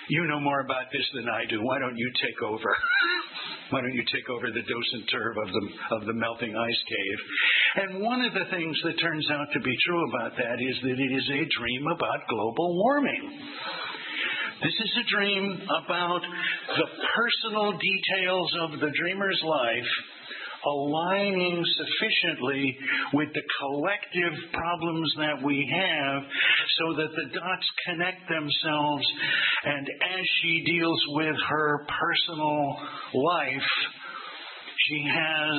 You 0.08 0.26
know 0.26 0.40
more 0.40 0.60
about 0.60 0.90
this 0.92 1.06
than 1.14 1.28
I 1.30 1.46
do. 1.48 1.62
Why 1.62 1.78
don't 1.78 1.96
you 1.96 2.10
take 2.20 2.42
over? 2.42 2.68
Why 3.70 3.80
don't 3.80 3.94
you 3.94 4.04
take 4.12 4.28
over 4.28 4.52
the 4.52 4.60
docent 4.60 5.08
turf 5.08 5.34
of 5.40 5.48
the, 5.48 5.64
of 5.96 6.00
the 6.04 6.12
melting 6.12 6.52
ice 6.52 6.82
cave? 6.84 7.20
And 7.86 8.02
one 8.04 8.20
of 8.20 8.34
the 8.34 8.44
things 8.52 8.76
that 8.84 9.00
turns 9.00 9.26
out 9.30 9.48
to 9.54 9.60
be 9.60 9.72
true 9.88 10.02
about 10.12 10.36
that 10.36 10.60
is 10.60 10.76
that 10.82 10.98
it 11.00 11.12
is 11.16 11.26
a 11.32 11.48
dream 11.56 11.86
about 11.88 12.28
global 12.28 12.76
warming. 12.76 13.40
This 14.62 14.78
is 14.78 14.92
a 15.02 15.10
dream 15.10 15.58
about 15.58 16.22
the 16.22 16.86
personal 17.18 17.72
details 17.72 18.50
of 18.62 18.70
the 18.78 18.92
dreamer's 18.94 19.42
life 19.44 19.90
aligning 20.64 21.64
sufficiently 21.66 22.78
with 23.14 23.28
the 23.34 23.42
collective 23.58 24.52
problems 24.52 25.12
that 25.18 25.42
we 25.44 25.66
have 25.66 26.22
so 26.78 26.94
that 26.94 27.10
the 27.10 27.34
dots 27.34 27.66
connect 27.90 28.22
themselves. 28.28 29.04
And 29.64 29.86
as 30.14 30.24
she 30.40 30.62
deals 30.78 31.02
with 31.08 31.34
her 31.48 31.86
personal 31.98 32.76
life, 33.14 33.70
she 34.86 35.04
has 35.10 35.58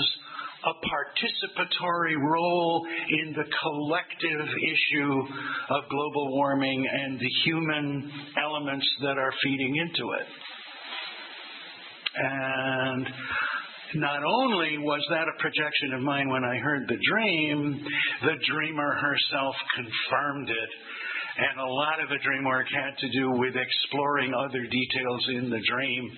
a 0.65 0.73
participatory 0.73 2.15
role 2.17 2.85
in 3.09 3.33
the 3.33 3.43
collective 3.43 4.47
issue 4.47 5.21
of 5.69 5.89
global 5.89 6.31
warming 6.35 6.87
and 6.89 7.19
the 7.19 7.29
human 7.45 8.11
elements 8.41 8.85
that 9.01 9.17
are 9.17 9.33
feeding 9.43 9.75
into 9.75 10.11
it. 10.13 10.27
And 12.15 13.07
not 13.95 14.23
only 14.23 14.77
was 14.79 15.05
that 15.09 15.27
a 15.27 15.41
projection 15.41 15.93
of 15.93 16.01
mine 16.01 16.29
when 16.29 16.43
I 16.43 16.57
heard 16.57 16.87
the 16.87 16.97
dream, 17.11 17.85
the 18.21 18.35
dreamer 18.49 18.93
herself 18.95 19.55
confirmed 19.75 20.49
it. 20.49 20.69
And 21.35 21.59
a 21.59 21.65
lot 21.65 21.99
of 22.01 22.09
the 22.09 22.21
dream 22.23 22.45
work 22.45 22.67
had 22.69 22.95
to 22.97 23.09
do 23.09 23.31
with 23.31 23.55
exploring 23.55 24.33
other 24.33 24.61
details 24.61 25.25
in 25.29 25.49
the 25.49 25.61
dream, 25.67 26.11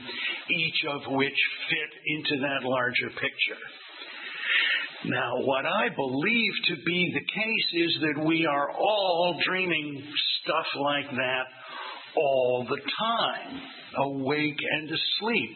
each 0.51 0.79
of 0.91 1.01
which 1.15 1.39
fit 1.69 1.91
into 2.05 2.41
that 2.43 2.67
larger 2.67 3.10
picture. 3.10 3.63
Now, 5.08 5.38
what 5.41 5.65
I 5.65 5.89
believe 5.96 6.54
to 6.70 6.76
be 6.84 7.12
the 7.13 7.20
case 7.20 7.86
is 7.86 7.98
that 8.02 8.26
we 8.26 8.46
are 8.46 8.72
all 8.72 9.39
dreaming 9.46 10.04
stuff 10.41 10.65
like 10.82 11.10
that 11.12 11.46
all 12.18 12.65
the 12.68 12.82
time 13.00 13.62
awake 13.98 14.60
and 14.60 14.89
asleep. 14.89 15.52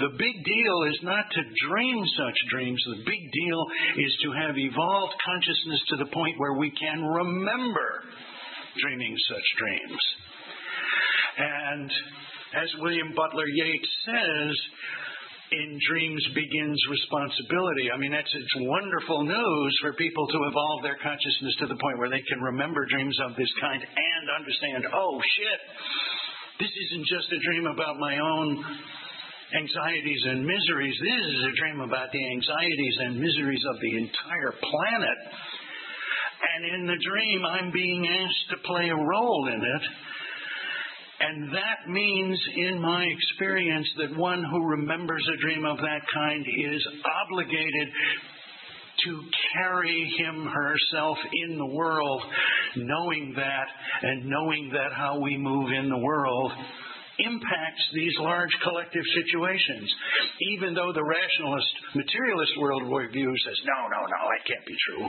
The 0.00 0.16
big 0.16 0.44
deal 0.44 0.76
is 0.88 0.98
not 1.02 1.24
to 1.30 1.42
dream 1.68 2.04
such 2.16 2.38
dreams. 2.50 2.82
The 2.86 3.04
big 3.04 3.22
deal 3.32 3.66
is 3.98 4.16
to 4.24 4.32
have 4.32 4.56
evolved 4.56 5.14
consciousness 5.24 5.80
to 5.88 5.96
the 5.96 6.10
point 6.10 6.38
where 6.38 6.54
we 6.54 6.70
can 6.70 7.04
remember 7.04 8.04
dreaming 8.80 9.16
such 9.28 9.44
dreams. 9.58 10.00
And 11.36 11.90
as 12.62 12.68
William 12.80 13.12
Butler 13.14 13.46
Yeats 13.46 13.88
says, 14.06 14.54
in 15.54 15.78
dreams 15.86 16.22
begins 16.34 16.78
responsibility. 16.90 17.90
I 17.94 17.96
mean, 17.98 18.10
that's 18.10 18.30
it's 18.30 18.56
wonderful 18.66 19.22
news 19.22 19.72
for 19.80 19.94
people 19.94 20.26
to 20.26 20.38
evolve 20.50 20.82
their 20.82 20.98
consciousness 20.98 21.54
to 21.62 21.66
the 21.70 21.78
point 21.78 21.98
where 21.98 22.10
they 22.10 22.22
can 22.26 22.42
remember 22.42 22.86
dreams 22.90 23.14
of 23.22 23.36
this 23.38 23.50
kind 23.60 23.78
and 23.78 24.24
understand, 24.34 24.82
oh 24.90 25.14
shit, 25.22 25.60
this 26.58 26.70
isn't 26.70 27.06
just 27.06 27.28
a 27.30 27.40
dream 27.46 27.66
about 27.66 27.98
my 27.98 28.18
own 28.18 28.48
anxieties 29.54 30.22
and 30.26 30.42
miseries. 30.42 30.96
This 30.98 31.22
is 31.34 31.40
a 31.50 31.54
dream 31.54 31.78
about 31.86 32.10
the 32.10 32.24
anxieties 32.34 32.96
and 33.06 33.12
miseries 33.20 33.64
of 33.70 33.76
the 33.78 33.92
entire 34.02 34.52
planet. 34.58 35.18
And 36.44 36.60
in 36.74 36.82
the 36.86 36.98
dream, 36.98 37.40
I'm 37.46 37.70
being 37.70 38.02
asked 38.06 38.46
to 38.50 38.66
play 38.66 38.90
a 38.90 38.96
role 38.96 39.48
in 39.48 39.60
it. 39.62 39.84
And 41.26 41.48
that 41.54 41.88
means, 41.88 42.38
in 42.56 42.80
my 42.80 43.04
experience, 43.04 43.88
that 43.98 44.16
one 44.18 44.44
who 44.44 44.66
remembers 44.66 45.26
a 45.32 45.40
dream 45.40 45.64
of 45.64 45.78
that 45.78 46.02
kind 46.12 46.44
is 46.44 46.86
obligated 47.24 47.88
to 49.04 49.22
carry 49.56 50.14
him 50.18 50.46
herself 50.46 51.18
in 51.48 51.58
the 51.58 51.66
world, 51.66 52.22
knowing 52.76 53.32
that 53.36 53.66
and 54.02 54.26
knowing 54.26 54.70
that 54.72 54.92
how 54.92 55.18
we 55.20 55.36
move 55.36 55.70
in 55.72 55.88
the 55.88 55.98
world 55.98 56.52
impacts 57.18 57.84
these 57.94 58.14
large 58.20 58.50
collective 58.62 59.04
situations. 59.14 59.88
Even 60.56 60.74
though 60.74 60.92
the 60.92 61.04
rationalist, 61.04 61.72
materialist 61.94 62.52
worldview 62.58 63.30
says, 63.46 63.58
no, 63.64 63.78
no, 63.86 64.00
no, 64.02 64.20
that 64.34 64.42
can't 64.46 64.66
be 64.66 64.76
true. 64.90 65.06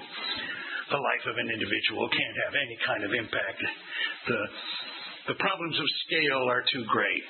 The 0.91 1.01
life 1.01 1.25
of 1.25 1.35
an 1.37 1.49
individual 1.49 2.07
can't 2.09 2.37
have 2.45 2.53
any 2.53 2.77
kind 2.85 3.01
of 3.03 3.11
impact. 3.11 3.59
The, 4.29 4.39
the 5.27 5.37
problems 5.41 5.77
of 5.79 5.87
scale 6.05 6.45
are 6.49 6.63
too 6.71 6.85
great. 6.89 7.25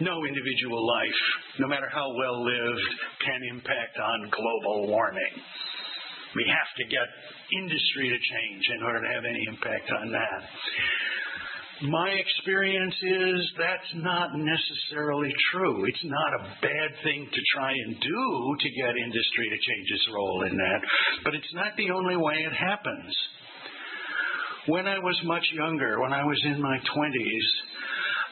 No 0.00 0.24
individual 0.24 0.86
life, 0.86 1.20
no 1.58 1.68
matter 1.68 1.88
how 1.92 2.08
well 2.16 2.44
lived, 2.44 2.88
can 3.24 3.40
impact 3.50 3.96
on 3.96 4.30
global 4.30 4.88
warming. 4.88 5.34
We 6.36 6.44
have 6.48 6.70
to 6.76 6.84
get 6.84 7.08
industry 7.64 8.12
to 8.12 8.18
change 8.20 8.64
in 8.76 8.82
order 8.84 9.00
to 9.00 9.08
have 9.08 9.24
any 9.24 9.40
impact 9.48 9.88
on 9.88 10.12
that. 10.12 10.40
My 11.88 12.08
experience 12.08 12.96
is 13.04 13.40
that's 13.58 13.92
not 14.00 14.32
necessarily 14.32 15.32
true. 15.52 15.84
It's 15.84 16.04
not 16.04 16.40
a 16.40 16.48
bad 16.64 16.90
thing 17.04 17.28
to 17.28 17.40
try 17.52 17.72
and 17.72 18.00
do 18.00 18.56
to 18.60 18.68
get 18.80 18.96
industry 18.96 19.46
to 19.52 19.58
change 19.60 19.88
its 19.92 20.08
role 20.12 20.44
in 20.48 20.56
that, 20.56 20.80
but 21.24 21.34
it's 21.34 21.52
not 21.52 21.76
the 21.76 21.90
only 21.92 22.16
way 22.16 22.36
it 22.48 22.52
happens. 22.56 23.12
When 24.68 24.86
I 24.86 24.98
was 24.98 25.18
much 25.24 25.44
younger, 25.54 26.00
when 26.00 26.12
I 26.12 26.24
was 26.24 26.42
in 26.44 26.60
my 26.60 26.78
20s, 26.78 27.48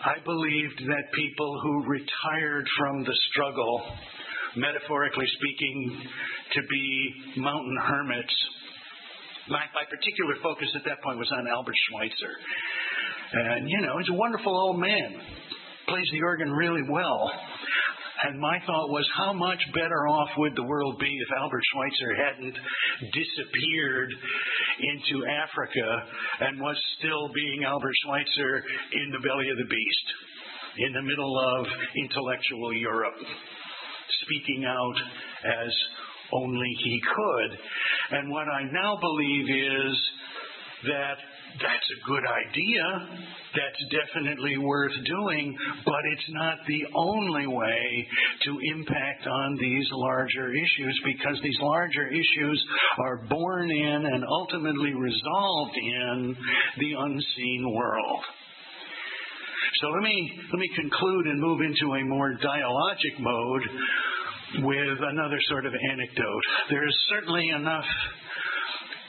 I 0.04 0.24
believed 0.24 0.82
that 0.88 1.12
people 1.14 1.60
who 1.62 1.86
retired 1.86 2.66
from 2.78 3.04
the 3.04 3.14
struggle 3.30 3.82
metaphorically 4.56 5.26
speaking, 5.38 6.02
to 6.54 6.60
be 6.70 7.14
mountain 7.36 7.76
hermits. 7.82 8.34
My, 9.48 9.62
my 9.74 9.84
particular 9.90 10.34
focus 10.42 10.68
at 10.74 10.84
that 10.86 11.02
point 11.02 11.18
was 11.18 11.30
on 11.32 11.46
Albert 11.48 11.74
Schweitzer. 11.90 12.34
And, 13.32 13.68
you 13.68 13.80
know, 13.82 13.98
he's 13.98 14.08
a 14.08 14.18
wonderful 14.18 14.54
old 14.54 14.78
man, 14.78 15.20
plays 15.88 16.06
the 16.12 16.22
organ 16.22 16.50
really 16.50 16.82
well. 16.88 17.30
And 18.24 18.40
my 18.40 18.58
thought 18.64 18.88
was, 18.88 19.04
how 19.18 19.34
much 19.34 19.60
better 19.74 20.08
off 20.08 20.30
would 20.38 20.56
the 20.56 20.64
world 20.64 20.98
be 20.98 21.12
if 21.12 21.28
Albert 21.37 21.62
Schweitzer 21.72 22.12
hadn't 22.24 22.56
disappeared 23.12 24.10
into 24.80 25.26
Africa 25.28 25.88
and 26.40 26.58
was 26.58 26.76
still 26.98 27.28
being 27.34 27.64
Albert 27.64 27.92
Schweitzer 28.04 28.64
in 28.92 29.12
the 29.12 29.20
belly 29.20 29.48
of 29.52 29.58
the 29.58 29.68
beast, 29.68 30.06
in 30.78 30.92
the 30.94 31.02
middle 31.02 31.37
of 31.60 31.66
intellectual 32.00 32.72
Europe, 32.72 33.20
speaking 34.24 34.64
out 34.64 34.96
as 35.44 35.72
only 36.32 36.72
he 36.82 37.00
could. 37.04 37.58
And 38.16 38.30
what 38.30 38.48
I 38.48 38.62
now 38.72 38.96
believe 39.00 39.44
is 39.52 39.96
that 40.84 41.18
that's 41.60 41.88
a 41.90 42.00
good 42.06 42.24
idea. 42.26 42.84
That's 43.54 43.82
definitely 43.90 44.58
worth 44.58 44.92
doing, 45.06 45.56
but 45.84 46.02
it's 46.12 46.30
not 46.30 46.58
the 46.66 46.82
only 46.94 47.46
way 47.46 48.08
to 48.44 48.58
impact 48.74 49.26
on 49.26 49.56
these 49.60 49.86
larger 49.92 50.52
issues 50.52 51.00
because 51.04 51.38
these 51.42 51.58
larger 51.60 52.08
issues 52.08 52.64
are 52.98 53.18
born 53.28 53.70
in 53.70 54.06
and 54.06 54.24
ultimately 54.28 54.92
resolved 54.94 55.76
in 55.76 56.36
the 56.78 56.92
unseen 56.98 57.72
world. 57.74 58.24
So 59.80 59.88
let 59.88 60.02
me 60.02 60.32
let 60.52 60.58
me 60.58 60.70
conclude 60.76 61.26
and 61.26 61.40
move 61.40 61.60
into 61.60 61.94
a 61.94 62.04
more 62.04 62.34
dialogic 62.38 63.18
mode 63.18 63.62
with 64.62 64.98
another 65.02 65.38
sort 65.48 65.66
of 65.66 65.72
anecdote. 65.90 66.42
There 66.70 66.86
is 66.86 66.94
certainly 67.10 67.48
enough 67.48 67.84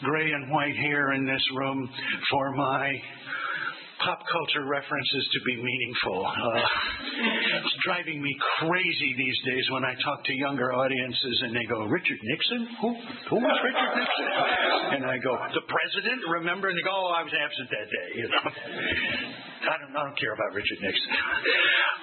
gray 0.03 0.31
and 0.31 0.51
white 0.51 0.75
hair 0.75 1.13
in 1.13 1.25
this 1.25 1.43
room 1.55 1.89
for 2.31 2.51
my 2.55 2.91
pop 4.03 4.19
culture 4.29 4.67
references 4.67 5.23
to 5.33 5.39
be 5.47 5.55
meaningful. 5.55 6.27
Uh, 6.27 6.61
it's 7.57 7.75
driving 7.87 8.21
me 8.21 8.35
crazy 8.59 9.15
these 9.17 9.39
days 9.47 9.65
when 9.71 9.83
I 9.85 9.95
talk 10.03 10.23
to 10.23 10.33
younger 10.35 10.73
audiences 10.73 11.41
and 11.47 11.55
they 11.55 11.65
go, 11.65 11.85
Richard 11.87 12.19
Nixon? 12.21 12.67
Who, 12.81 12.89
who 13.29 13.37
was 13.39 13.57
Richard 13.63 13.91
Nixon? 13.95 14.27
And 14.99 15.05
I 15.05 15.17
go, 15.17 15.33
the 15.55 15.65
president? 15.65 16.21
Remember? 16.27 16.69
And 16.69 16.77
they 16.77 16.83
go, 16.83 16.93
oh, 16.93 17.15
I 17.15 17.23
was 17.23 17.33
absent 17.33 17.69
that 17.71 17.87
day. 17.87 18.09
You 18.19 18.27
know? 18.29 18.43
I 18.45 19.75
don't, 19.79 19.95
I 19.95 20.01
don't 20.05 20.19
care 20.19 20.33
about 20.35 20.53
Richard 20.53 20.79
Nixon. 20.83 21.11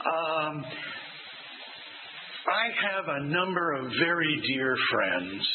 Um, 0.02 0.54
I 2.42 2.64
have 2.90 3.04
a 3.06 3.20
number 3.30 3.74
of 3.78 3.92
very 4.00 4.42
dear 4.48 4.74
friends 4.90 5.46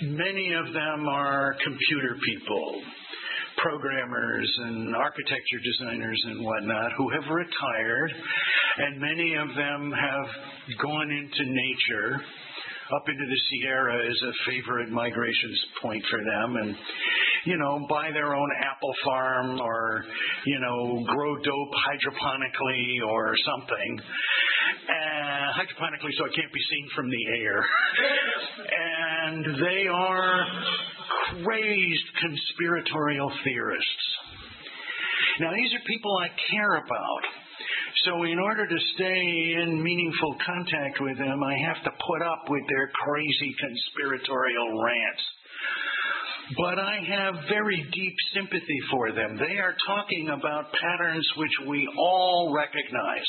Many 0.00 0.52
of 0.54 0.72
them 0.72 1.08
are 1.08 1.56
computer 1.64 2.16
people, 2.24 2.82
programmers 3.56 4.48
and 4.58 4.94
architecture 4.94 5.58
designers 5.64 6.22
and 6.26 6.44
whatnot 6.44 6.92
who 6.96 7.10
have 7.10 7.24
retired, 7.28 8.12
and 8.78 9.00
many 9.00 9.34
of 9.34 9.48
them 9.56 9.90
have 9.90 10.78
gone 10.80 11.10
into 11.10 11.50
nature. 11.50 12.22
Up 12.94 13.02
into 13.08 13.26
the 13.26 13.40
Sierra 13.50 14.08
is 14.08 14.22
a 14.22 14.50
favorite 14.50 14.88
migration 14.88 15.52
point 15.82 16.02
for 16.08 16.20
them, 16.20 16.56
and 16.62 16.76
you 17.44 17.58
know, 17.58 17.84
buy 17.90 18.10
their 18.12 18.36
own 18.36 18.48
apple 18.62 18.94
farm 19.04 19.60
or 19.60 20.04
you 20.46 20.60
know, 20.60 21.04
grow 21.06 21.36
dope 21.38 21.74
hydroponically 21.74 23.04
or 23.04 23.34
something 23.44 24.00
uh, 24.88 25.52
hydroponically 25.58 26.12
so 26.16 26.24
it 26.24 26.34
can't 26.34 26.52
be 26.52 26.64
seen 26.70 26.88
from 26.94 27.10
the 27.10 27.22
air. 27.42 27.58
and 29.28 29.44
they 29.44 29.84
are 29.92 30.46
crazed 31.44 32.08
conspiratorial 32.20 33.30
theorists. 33.44 34.06
Now, 35.40 35.52
these 35.52 35.72
are 35.74 35.84
people 35.86 36.12
I 36.16 36.28
care 36.50 36.76
about. 36.76 37.22
So, 38.06 38.22
in 38.24 38.38
order 38.38 38.66
to 38.66 38.78
stay 38.94 39.54
in 39.60 39.82
meaningful 39.82 40.36
contact 40.44 41.00
with 41.00 41.18
them, 41.18 41.42
I 41.42 41.56
have 41.66 41.82
to 41.84 41.90
put 41.90 42.22
up 42.22 42.44
with 42.48 42.62
their 42.68 42.90
crazy 42.94 43.54
conspiratorial 43.60 44.82
rants. 44.82 45.24
But 46.56 46.78
I 46.78 46.96
have 47.04 47.34
very 47.48 47.86
deep 47.92 48.16
sympathy 48.34 48.80
for 48.90 49.12
them. 49.12 49.36
They 49.36 49.58
are 49.58 49.74
talking 49.86 50.30
about 50.32 50.72
patterns 50.72 51.28
which 51.36 51.68
we 51.68 51.86
all 51.98 52.54
recognize 52.54 53.28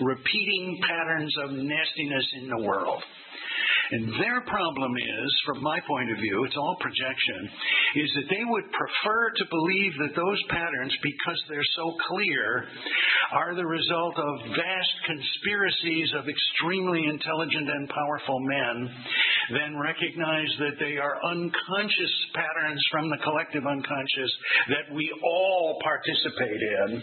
repeating 0.00 0.80
patterns 0.82 1.34
of 1.44 1.50
nastiness 1.52 2.26
in 2.42 2.48
the 2.48 2.62
world. 2.66 3.02
And 3.90 4.12
their 4.20 4.40
problem 4.44 4.92
is, 4.96 5.30
from 5.46 5.62
my 5.62 5.80
point 5.80 6.10
of 6.12 6.18
view, 6.18 6.44
it's 6.44 6.56
all 6.56 6.76
projection, 6.80 7.48
is 7.96 8.10
that 8.16 8.28
they 8.28 8.44
would 8.44 8.68
prefer 8.72 9.30
to 9.32 9.44
believe 9.48 9.92
that 10.04 10.16
those 10.16 10.42
patterns, 10.50 10.92
because 11.02 11.40
they're 11.48 11.72
so 11.76 11.96
clear, 12.08 12.68
are 13.32 13.54
the 13.54 13.64
result 13.64 14.18
of 14.18 14.34
vast 14.52 14.94
conspiracies 15.06 16.12
of 16.20 16.28
extremely 16.28 17.04
intelligent 17.08 17.68
and 17.68 17.88
powerful 17.88 18.40
men, 18.40 18.76
than 19.56 19.80
recognize 19.80 20.52
that 20.60 20.76
they 20.80 21.00
are 21.00 21.16
unconscious 21.24 22.14
patterns 22.34 22.82
from 22.90 23.08
the 23.08 23.22
collective 23.24 23.64
unconscious 23.64 24.32
that 24.68 24.92
we 24.94 25.08
all 25.24 25.80
participate 25.82 26.60
in 26.60 27.02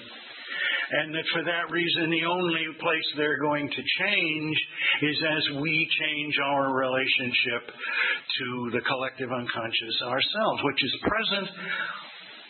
and 0.91 1.13
that 1.15 1.25
for 1.33 1.43
that 1.43 1.71
reason 1.71 2.09
the 2.09 2.25
only 2.25 2.65
place 2.79 3.07
they're 3.17 3.39
going 3.39 3.69
to 3.69 3.83
change 4.03 4.57
is 5.01 5.17
as 5.25 5.61
we 5.61 5.87
change 5.99 6.35
our 6.43 6.73
relationship 6.73 7.71
to 7.71 8.69
the 8.73 8.81
collective 8.85 9.31
unconscious 9.31 9.97
ourselves, 10.03 10.61
which 10.63 10.83
is 10.83 10.93
present 11.01 11.49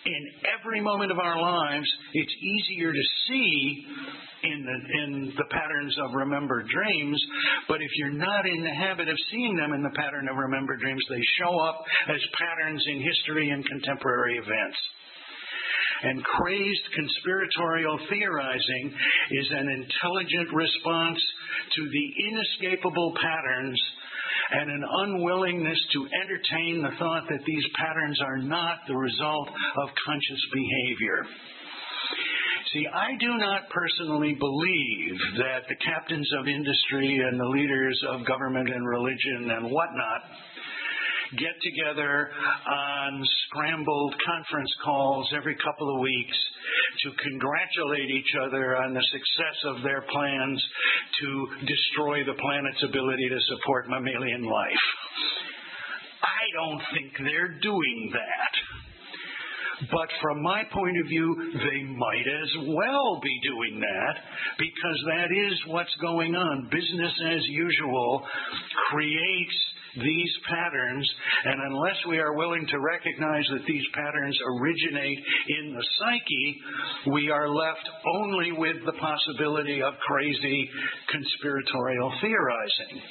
in 0.06 0.24
every 0.60 0.82
moment 0.82 1.12
of 1.12 1.20
our 1.20 1.42
lives. 1.42 1.88
It's 2.14 2.36
easier 2.42 2.94
to 2.94 3.06
see 3.28 3.86
in 4.44 4.62
the, 4.62 4.78
in 5.02 5.34
the 5.36 5.46
patterns 5.50 5.96
of 6.06 6.14
remembered 6.14 6.68
dreams, 6.70 7.20
but 7.68 7.82
if 7.82 7.90
you're 7.98 8.14
not 8.14 8.46
in 8.46 8.64
the 8.64 8.74
habit 8.74 9.10
of 9.10 9.18
seeing 9.32 9.58
them 9.58 9.74
in 9.74 9.82
the 9.82 9.96
pattern 9.96 10.30
of 10.30 10.38
remembered 10.38 10.80
dreams, 10.80 11.04
they 11.10 11.22
show 11.42 11.58
up 11.60 11.84
as 12.10 12.22
patterns 12.38 12.84
in 12.88 13.02
history 13.02 13.50
and 13.50 13.66
contemporary 13.66 14.38
events. 14.38 14.78
And 16.04 16.24
crazed 16.24 16.86
conspiratorial 16.94 18.00
theorizing 18.10 18.94
is 19.32 19.48
an 19.52 19.68
intelligent 19.70 20.54
response 20.54 21.20
to 21.76 21.82
the 21.90 22.08
inescapable 22.30 23.14
patterns 23.22 23.82
and 24.52 24.70
an 24.70 24.84
unwillingness 24.84 25.80
to 25.94 26.08
entertain 26.22 26.84
the 26.84 26.96
thought 27.00 27.24
that 27.30 27.46
these 27.46 27.66
patterns 27.76 28.20
are 28.22 28.38
not 28.38 28.80
the 28.88 28.96
result 28.96 29.50
of 29.50 29.90
conscious 30.06 30.44
behavior. 30.54 31.26
See, 32.74 32.86
I 32.92 33.16
do 33.20 33.38
not 33.38 33.70
personally 33.70 34.36
believe 34.38 35.16
that 35.38 35.64
the 35.70 35.80
captains 35.80 36.30
of 36.40 36.48
industry 36.48 37.22
and 37.24 37.40
the 37.40 37.46
leaders 37.46 37.98
of 38.10 38.26
government 38.28 38.70
and 38.70 38.86
religion 38.86 39.50
and 39.50 39.72
whatnot 39.72 40.22
get 41.38 41.56
together 41.62 42.30
on 42.68 43.24
scrambled 43.48 44.16
conference 44.26 44.72
calls 44.84 45.28
every 45.36 45.56
couple 45.64 45.94
of 45.96 46.02
weeks 46.02 46.38
to 47.04 47.12
congratulate 47.22 48.10
each 48.10 48.34
other 48.42 48.78
on 48.78 48.94
the 48.94 49.04
success 49.12 49.58
of 49.66 49.84
their 49.84 50.02
plans 50.02 50.64
to 51.22 51.48
destroy 51.66 52.24
the 52.24 52.38
planet's 52.40 52.84
ability 52.84 53.30
to 53.30 53.40
support 53.56 53.90
mammalian 53.90 54.44
life. 54.44 54.86
I 56.24 56.44
don't 56.58 56.82
think 56.94 57.14
they're 57.20 57.60
doing 57.62 58.12
that. 58.14 58.54
But 59.92 60.08
from 60.22 60.42
my 60.42 60.64
point 60.72 60.98
of 61.04 61.08
view, 61.08 61.36
they 61.52 61.84
might 61.84 62.28
as 62.44 62.52
well 62.68 63.20
be 63.22 63.40
doing 63.44 63.82
that 63.82 64.16
because 64.58 65.00
that 65.08 65.30
is 65.36 65.54
what's 65.68 65.94
going 66.02 66.34
on. 66.34 66.70
Business 66.72 67.14
as 67.28 67.42
usual 67.50 68.24
creates 68.90 69.58
these 70.02 70.34
patterns, 70.50 71.08
and 71.46 71.62
unless 71.72 71.98
we 72.10 72.20
are 72.20 72.36
willing 72.36 72.66
to 72.68 72.80
recognize 72.80 73.46
that 73.52 73.66
these 73.68 73.86
patterns 73.94 74.38
originate 74.60 75.20
in 75.60 75.74
the 75.74 75.86
psyche, 76.00 76.48
we 77.14 77.30
are 77.30 77.50
left 77.50 77.88
only 78.16 78.52
with 78.52 78.78
the 78.86 78.94
possibility 78.94 79.82
of 79.82 79.94
crazy 80.06 80.70
conspiratorial 81.12 82.12
theorizing. 82.22 83.02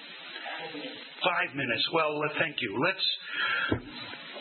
Five 1.25 1.57
minutes. 1.57 1.85
Well, 1.92 2.20
thank 2.38 2.57
you. 2.61 2.79
Let's. 2.85 3.07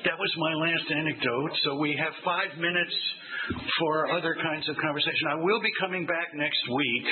That 0.04 0.20
was 0.20 0.32
my 0.36 0.54
last 0.68 0.92
anecdote. 0.92 1.52
So 1.64 1.80
we 1.80 1.96
have 1.96 2.12
five 2.26 2.60
minutes 2.60 2.96
for 3.80 4.12
other 4.12 4.36
kinds 4.36 4.68
of 4.68 4.76
conversation. 4.76 5.32
I 5.32 5.36
will 5.36 5.62
be 5.62 5.72
coming 5.80 6.06
back 6.06 6.36
next 6.36 6.60
week 6.76 7.08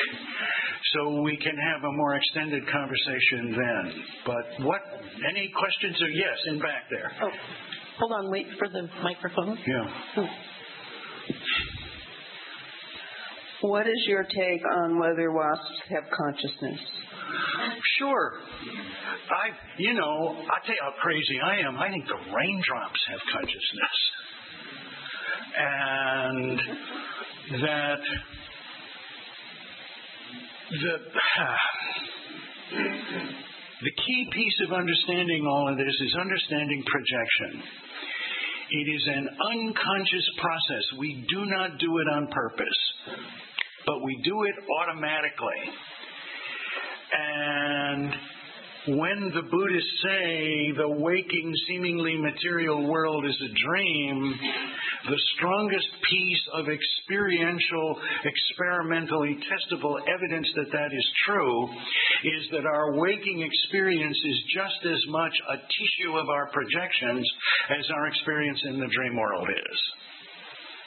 so 0.94 1.22
we 1.22 1.38
can 1.38 1.56
have 1.56 1.84
a 1.84 1.92
more 1.94 2.16
extended 2.16 2.64
conversation 2.70 3.52
then. 3.52 3.94
But 4.26 4.66
what, 4.66 4.82
any 5.30 5.52
questions? 5.58 6.02
Or 6.02 6.10
yes, 6.10 6.38
in 6.48 6.60
back 6.60 6.90
there. 6.90 7.12
Oh, 7.22 7.30
hold 8.00 8.12
on, 8.14 8.32
wait 8.32 8.48
for 8.58 8.68
the 8.68 8.88
microphone. 9.04 9.58
Yeah. 9.68 10.28
What 13.62 13.86
is 13.86 14.06
your 14.08 14.24
take 14.24 14.62
on 14.84 15.00
whether 15.00 15.32
wasps 15.32 15.82
have 15.90 16.04
consciousness? 16.10 16.80
Sure. 18.00 18.34
I, 19.30 19.50
you 19.78 19.94
know, 19.94 20.36
I 20.36 20.66
tell 20.66 20.76
you 20.76 20.82
how 20.82 20.94
crazy 21.00 21.40
I 21.44 21.60
am. 21.68 21.78
I 21.78 21.90
think 21.90 22.06
the 22.08 22.18
raindrops 22.36 23.00
have 23.10 23.20
consciousness, 23.32 23.98
and 25.58 26.60
that 27.62 28.02
the 30.72 30.98
The 33.82 33.90
key 33.90 34.30
piece 34.32 34.60
of 34.68 34.74
understanding 34.78 35.48
all 35.50 35.68
of 35.68 35.76
this 35.76 35.88
is 35.88 36.14
understanding 36.14 36.84
projection. 36.86 37.64
It 38.70 38.94
is 38.94 39.08
an 39.08 39.28
unconscious 39.52 40.30
process. 40.38 40.84
We 41.00 41.26
do 41.28 41.48
not 41.48 41.80
do 41.80 41.98
it 41.98 42.08
on 42.14 42.28
purpose, 42.28 42.94
but 43.88 44.04
we 44.04 44.22
do 44.24 44.44
it 44.44 44.54
automatically. 44.86 45.74
And 47.12 48.16
when 49.02 49.32
the 49.34 49.50
Buddhists 49.50 50.04
say 50.06 50.72
the 50.78 50.90
waking, 51.02 51.52
seemingly 51.68 52.18
material 52.18 52.88
world 52.88 53.26
is 53.26 53.36
a 53.36 53.52
dream, 53.68 54.40
the 55.10 55.20
strongest 55.38 55.88
piece 56.06 56.44
of 56.54 56.66
experiential, 56.70 57.98
experimentally 58.24 59.38
testable 59.50 59.98
evidence 60.06 60.48
that 60.56 60.72
that 60.72 60.92
is 60.94 61.08
true 61.26 61.68
is 62.24 62.44
that 62.52 62.66
our 62.66 62.98
waking 62.98 63.42
experience 63.42 64.18
is 64.18 64.38
just 64.54 64.94
as 64.94 65.02
much 65.10 65.34
a 65.50 65.58
tissue 65.58 66.18
of 66.18 66.30
our 66.30 66.50
projections 66.52 67.26
as 67.70 67.86
our 67.96 68.08
experience 68.08 68.62
in 68.66 68.80
the 68.80 68.90
dream 68.94 69.18
world 69.18 69.48
is. 69.50 69.80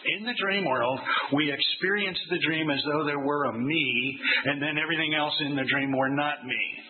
In 0.05 0.27
the 0.27 0.35
dream 0.37 0.69
world, 0.69 1.01
we 1.33 1.51
experience 1.51 2.19
the 2.29 2.39
dream 2.47 2.71
as 2.71 2.81
though 2.85 3.05
there 3.07 3.25
were 3.25 3.47
a 3.47 3.59
me, 3.59 4.21
and 4.45 4.61
then 4.61 4.77
everything 4.77 5.15
else 5.15 5.33
in 5.41 5.57
the 5.57 5.65
dream 5.65 5.97
were 5.97 6.11
not 6.11 6.45
me. 6.45 6.84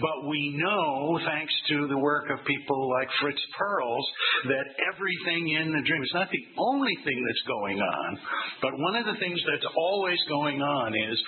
But 0.00 0.28
we 0.28 0.56
know, 0.56 1.18
thanks 1.26 1.52
to 1.68 1.86
the 1.88 1.98
work 1.98 2.30
of 2.30 2.44
people 2.46 2.90
like 2.90 3.08
Fritz 3.20 3.40
Perls, 3.58 4.06
that 4.44 4.66
everything 4.92 5.48
in 5.60 5.72
the 5.72 5.82
dream 5.86 6.02
is 6.02 6.14
not 6.14 6.30
the 6.30 6.44
only 6.58 6.96
thing 7.04 7.18
that's 7.26 7.46
going 7.46 7.78
on, 7.80 8.18
but 8.62 8.72
one 8.78 8.96
of 8.96 9.06
the 9.06 9.18
things 9.20 9.40
that's 9.50 9.66
always 9.76 10.18
going 10.28 10.62
on 10.62 10.94
is 10.94 11.18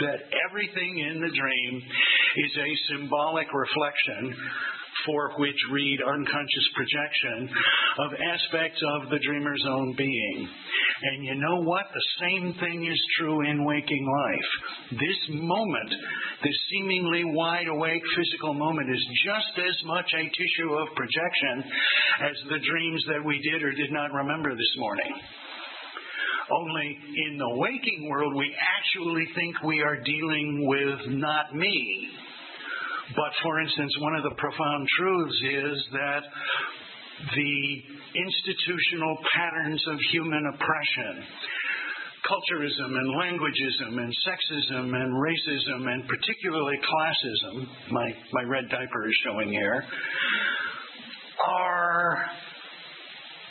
that 0.00 0.18
everything 0.48 0.98
in 1.10 1.20
the 1.20 1.32
dream 1.32 1.82
is 2.36 2.52
a 2.56 2.70
symbolic 2.94 3.48
reflection 3.52 4.36
for 5.06 5.32
which 5.38 5.56
read 5.70 5.98
unconscious 6.00 6.68
projection 6.74 7.50
of 7.98 8.10
aspects 8.14 8.80
of 8.96 9.10
the 9.10 9.18
dreamer's 9.26 9.62
own 9.68 9.94
being. 9.96 10.48
And 11.02 11.24
you 11.24 11.34
know 11.34 11.60
what? 11.62 11.86
The 11.92 12.06
same 12.20 12.54
thing 12.60 12.86
is 12.86 13.00
true 13.18 13.42
in 13.50 13.64
waking 13.64 14.06
life. 14.06 14.98
This 15.00 15.20
moment, 15.30 15.90
this 16.42 16.54
seemingly 16.70 17.24
wide 17.24 17.66
awake 17.66 18.02
physical 18.16 18.54
moment, 18.54 18.90
is 18.90 19.06
just 19.26 19.58
as 19.58 19.86
much 19.86 20.06
a 20.14 20.22
tissue 20.22 20.72
of 20.74 20.88
projection 20.94 21.70
as 22.22 22.36
the 22.48 22.60
dreams 22.62 23.04
that 23.08 23.24
we 23.26 23.40
did 23.50 23.62
or 23.62 23.72
did 23.72 23.90
not 23.90 24.12
remember 24.12 24.54
this 24.54 24.74
morning. 24.78 25.12
Only 26.50 26.98
in 27.26 27.38
the 27.38 27.56
waking 27.56 28.08
world, 28.08 28.34
we 28.36 28.54
actually 28.54 29.26
think 29.34 29.62
we 29.62 29.80
are 29.80 29.96
dealing 29.96 30.66
with 30.68 31.18
not 31.18 31.54
me, 31.54 32.08
but 33.16 33.32
for 33.42 33.60
instance, 33.60 33.92
one 34.00 34.14
of 34.14 34.22
the 34.22 34.34
profound 34.36 34.86
truths 34.98 35.42
is 35.42 35.84
that 35.92 36.22
the 37.34 37.82
institutional 38.14 39.16
patterns 39.34 39.82
of 39.88 39.98
human 40.12 40.44
oppression, 40.54 41.24
culturism 42.24 42.96
and 42.96 43.08
languageism 43.20 43.98
and 43.98 44.12
sexism 44.26 44.94
and 44.94 45.12
racism 45.14 45.92
and 45.92 46.08
particularly 46.08 46.76
classism, 46.78 47.66
my, 47.90 48.12
my 48.32 48.42
red 48.42 48.68
diaper 48.70 49.08
is 49.08 49.14
showing 49.24 49.50
here, 49.50 49.84
are 51.46 52.26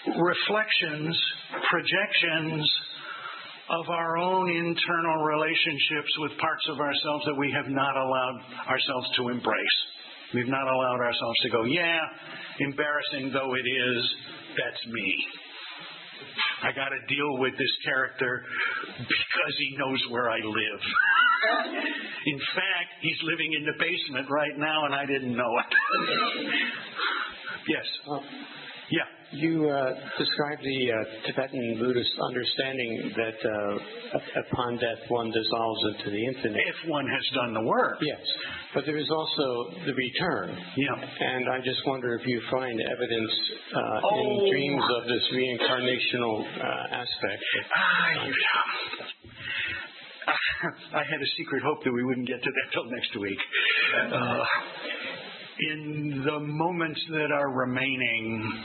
reflections, 0.07 1.17
projections 1.69 2.69
of 3.69 3.89
our 3.89 4.17
own 4.17 4.49
internal 4.49 5.23
relationships 5.23 6.11
with 6.19 6.31
parts 6.37 6.67
of 6.69 6.79
ourselves 6.79 7.25
that 7.25 7.35
we 7.37 7.51
have 7.51 7.69
not 7.69 7.95
allowed 7.95 8.39
ourselves 8.67 9.07
to 9.15 9.29
embrace. 9.29 9.77
We've 10.33 10.49
not 10.49 10.67
allowed 10.67 10.99
ourselves 10.99 11.37
to 11.43 11.49
go, 11.49 11.63
yeah, 11.65 11.99
embarrassing 12.59 13.31
though 13.33 13.53
it 13.53 13.67
is, 13.67 14.15
that's 14.57 14.87
me. 14.87 15.15
I 16.63 16.71
got 16.71 16.89
to 16.89 16.99
deal 17.13 17.37
with 17.37 17.53
this 17.57 17.75
character 17.85 18.43
because 18.97 19.53
he 19.59 19.77
knows 19.77 19.99
where 20.09 20.29
I 20.29 20.37
live. 20.37 20.81
in 22.25 22.39
fact, 22.39 22.89
he's 23.01 23.19
living 23.23 23.53
in 23.53 23.65
the 23.65 23.73
basement 23.77 24.27
right 24.29 24.57
now 24.57 24.85
and 24.85 24.95
I 24.95 25.05
didn't 25.05 25.35
know 25.35 25.53
it. 25.59 25.69
yes. 27.67 27.85
Yeah. 28.91 29.07
You 29.33 29.67
uh, 29.67 29.93
described 30.19 30.61
the 30.61 30.79
uh, 30.93 31.25
Tibetan 31.25 31.77
Buddhist 31.79 32.11
understanding 32.21 33.11
that 33.17 33.39
uh, 33.41 34.41
upon 34.45 34.77
death 34.77 35.01
one 35.09 35.31
dissolves 35.31 35.81
into 35.89 36.11
the 36.11 36.25
infinite. 36.27 36.61
If 36.61 36.89
one 36.89 37.07
has 37.07 37.25
done 37.33 37.53
the 37.53 37.65
work. 37.65 37.97
Yes. 38.01 38.21
But 38.75 38.85
there 38.85 38.97
is 38.97 39.09
also 39.09 39.73
the 39.87 39.93
return. 39.93 40.55
Yeah. 40.77 40.93
And 41.19 41.49
I 41.49 41.57
just 41.65 41.81
wonder 41.87 42.13
if 42.13 42.27
you 42.27 42.41
find 42.51 42.79
evidence 42.79 43.31
uh, 43.73 43.99
oh. 44.03 44.19
in 44.21 44.51
dreams 44.51 44.83
of 45.01 45.03
this 45.09 45.23
reincarnational 45.33 46.45
uh, 46.45 47.01
aspect. 47.01 47.43
Ah, 47.73 48.25
you 48.27 48.33
I 50.93 51.03
had 51.03 51.21
a 51.21 51.29
secret 51.37 51.63
hope 51.63 51.83
that 51.83 51.91
we 51.91 52.03
wouldn't 52.03 52.27
get 52.27 52.41
to 52.41 52.49
that 52.49 52.71
till 52.71 52.85
next 52.85 53.15
week. 53.19 53.39
Uh, 54.13 54.45
in 55.59 56.23
the 56.25 56.39
moments 56.39 57.01
that 57.11 57.31
are 57.31 57.49
remaining, 57.49 58.53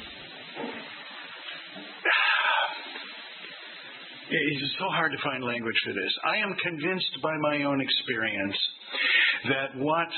It's 4.30 4.76
so 4.78 4.84
hard 4.92 5.10
to 5.12 5.18
find 5.24 5.42
language 5.42 5.76
for 5.86 5.94
this. 5.94 6.12
I 6.22 6.36
am 6.36 6.54
convinced 6.62 7.16
by 7.22 7.32
my 7.40 7.64
own 7.64 7.80
experience 7.80 8.56
that 9.48 9.80
what 9.80 10.08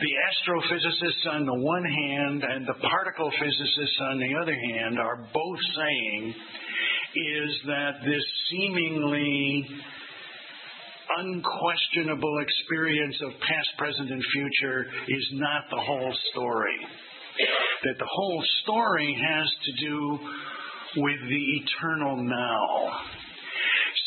the 0.00 0.12
astrophysicists 0.28 1.32
on 1.32 1.46
the 1.46 1.54
one 1.54 1.84
hand 1.84 2.44
and 2.44 2.66
the 2.66 2.74
particle 2.74 3.30
physicists 3.40 3.98
on 4.00 4.18
the 4.18 4.34
other 4.42 4.54
hand 4.54 4.98
are 4.98 5.16
both 5.32 5.60
saying 5.76 6.34
is 7.14 7.60
that 7.66 7.92
this 8.04 8.24
seemingly 8.50 9.64
unquestionable 11.18 12.38
experience 12.40 13.16
of 13.22 13.32
past, 13.40 13.70
present, 13.78 14.10
and 14.10 14.22
future 14.32 14.86
is 15.08 15.28
not 15.34 15.62
the 15.70 15.80
whole 15.80 16.14
story. 16.32 16.78
That 17.84 17.98
the 17.98 18.08
whole 18.08 18.44
story 18.62 19.16
has 19.20 19.48
to 19.64 19.86
do 19.86 20.18
with 20.96 21.20
the 21.28 21.44
eternal 21.62 22.16
now. 22.16 23.00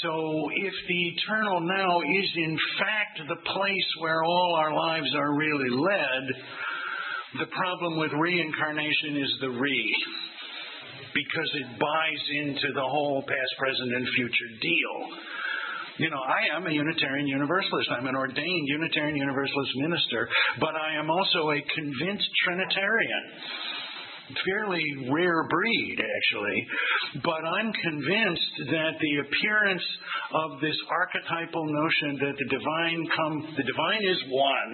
So, 0.03 0.49
if 0.53 0.73
the 0.87 1.01
eternal 1.17 1.61
now 1.61 2.01
is 2.01 2.29
in 2.35 2.57
fact 2.77 3.21
the 3.27 3.41
place 3.51 3.89
where 3.99 4.23
all 4.23 4.55
our 4.59 4.73
lives 4.73 5.09
are 5.15 5.35
really 5.35 5.69
led, 5.69 6.23
the 7.39 7.47
problem 7.47 7.99
with 7.99 8.11
reincarnation 8.13 9.17
is 9.17 9.31
the 9.41 9.49
re, 9.49 9.95
because 11.13 11.51
it 11.55 11.79
buys 11.79 12.23
into 12.37 12.73
the 12.73 12.85
whole 12.85 13.23
past, 13.27 13.53
present, 13.57 13.95
and 13.95 14.07
future 14.15 14.51
deal. 14.61 15.17
You 15.97 16.09
know, 16.09 16.19
I 16.19 16.57
am 16.57 16.67
a 16.67 16.71
Unitarian 16.71 17.27
Universalist. 17.27 17.89
I'm 17.91 18.05
an 18.05 18.15
ordained 18.15 18.67
Unitarian 18.67 19.15
Universalist 19.15 19.71
minister, 19.77 20.27
but 20.59 20.75
I 20.75 20.99
am 20.99 21.09
also 21.09 21.51
a 21.51 21.59
convinced 21.73 22.27
Trinitarian 22.43 23.23
fairly 24.45 24.83
rare 25.11 25.47
breed, 25.49 25.97
actually. 25.99 26.59
But 27.23 27.41
I'm 27.45 27.71
convinced 27.73 28.53
that 28.71 28.93
the 28.99 29.13
appearance 29.21 29.85
of 30.33 30.59
this 30.61 30.77
archetypal 30.89 31.65
notion 31.65 32.17
that 32.25 32.35
the 32.37 32.49
divine 32.49 33.01
come, 33.15 33.35
the 33.57 33.63
divine 33.63 34.03
is 34.03 34.19
one, 34.29 34.71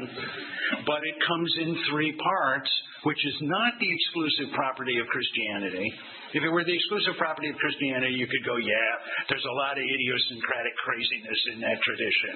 but 0.85 1.01
it 1.03 1.15
comes 1.27 1.51
in 1.61 1.77
three 1.91 2.15
parts, 2.15 2.69
which 3.03 3.19
is 3.25 3.37
not 3.41 3.73
the 3.79 3.89
exclusive 3.89 4.53
property 4.55 4.99
of 4.99 5.07
Christianity. 5.07 5.89
If 6.31 6.47
it 6.47 6.51
were 6.53 6.63
the 6.63 6.71
exclusive 6.71 7.19
property 7.19 7.51
of 7.51 7.59
Christianity, 7.59 8.15
you 8.15 8.23
could 8.23 8.45
go, 8.47 8.55
yeah, 8.55 8.91
there's 9.27 9.43
a 9.43 9.57
lot 9.59 9.75
of 9.75 9.83
idiosyncratic 9.83 10.75
craziness 10.79 11.39
in 11.51 11.57
that 11.59 11.75
tradition. 11.83 12.35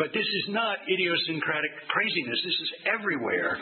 But 0.00 0.08
this 0.16 0.24
is 0.24 0.46
not 0.56 0.80
idiosyncratic 0.88 1.72
craziness. 1.92 2.38
This 2.40 2.58
is 2.64 2.70
everywhere. 2.96 3.60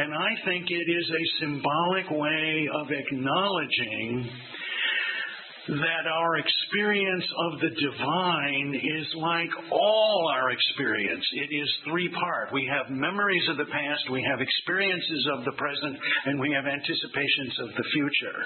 And 0.00 0.16
I 0.16 0.32
think 0.48 0.70
it 0.70 0.88
is 0.88 1.06
a 1.12 1.24
symbolic 1.44 1.89
way 2.10 2.68
of 2.74 2.86
acknowledging 2.90 4.30
that 5.68 6.04
our 6.10 6.36
experience 6.38 7.24
of 7.46 7.60
the 7.60 7.70
divine 7.70 8.74
is 8.74 9.06
like 9.16 9.50
all 9.70 10.32
our 10.34 10.50
experience. 10.50 11.24
It 11.34 11.54
is 11.54 11.68
three 11.88 12.08
part. 12.08 12.52
We 12.52 12.68
have 12.72 12.90
memories 12.90 13.46
of 13.50 13.56
the 13.56 13.70
past, 13.70 14.10
we 14.10 14.26
have 14.28 14.40
experiences 14.40 15.28
of 15.36 15.44
the 15.44 15.52
present, 15.52 15.96
and 16.26 16.40
we 16.40 16.50
have 16.52 16.66
anticipations 16.66 17.54
of 17.60 17.68
the 17.76 17.84
future. 17.92 18.38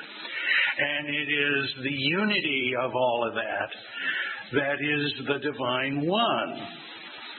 And 0.76 1.08
it 1.08 1.28
is 1.32 1.64
the 1.82 1.96
unity 2.20 2.72
of 2.82 2.90
all 2.94 3.28
of 3.28 3.34
that 3.34 3.70
that 4.52 4.78
is 4.78 5.26
the 5.26 5.38
divine 5.40 6.06
one. 6.06 6.68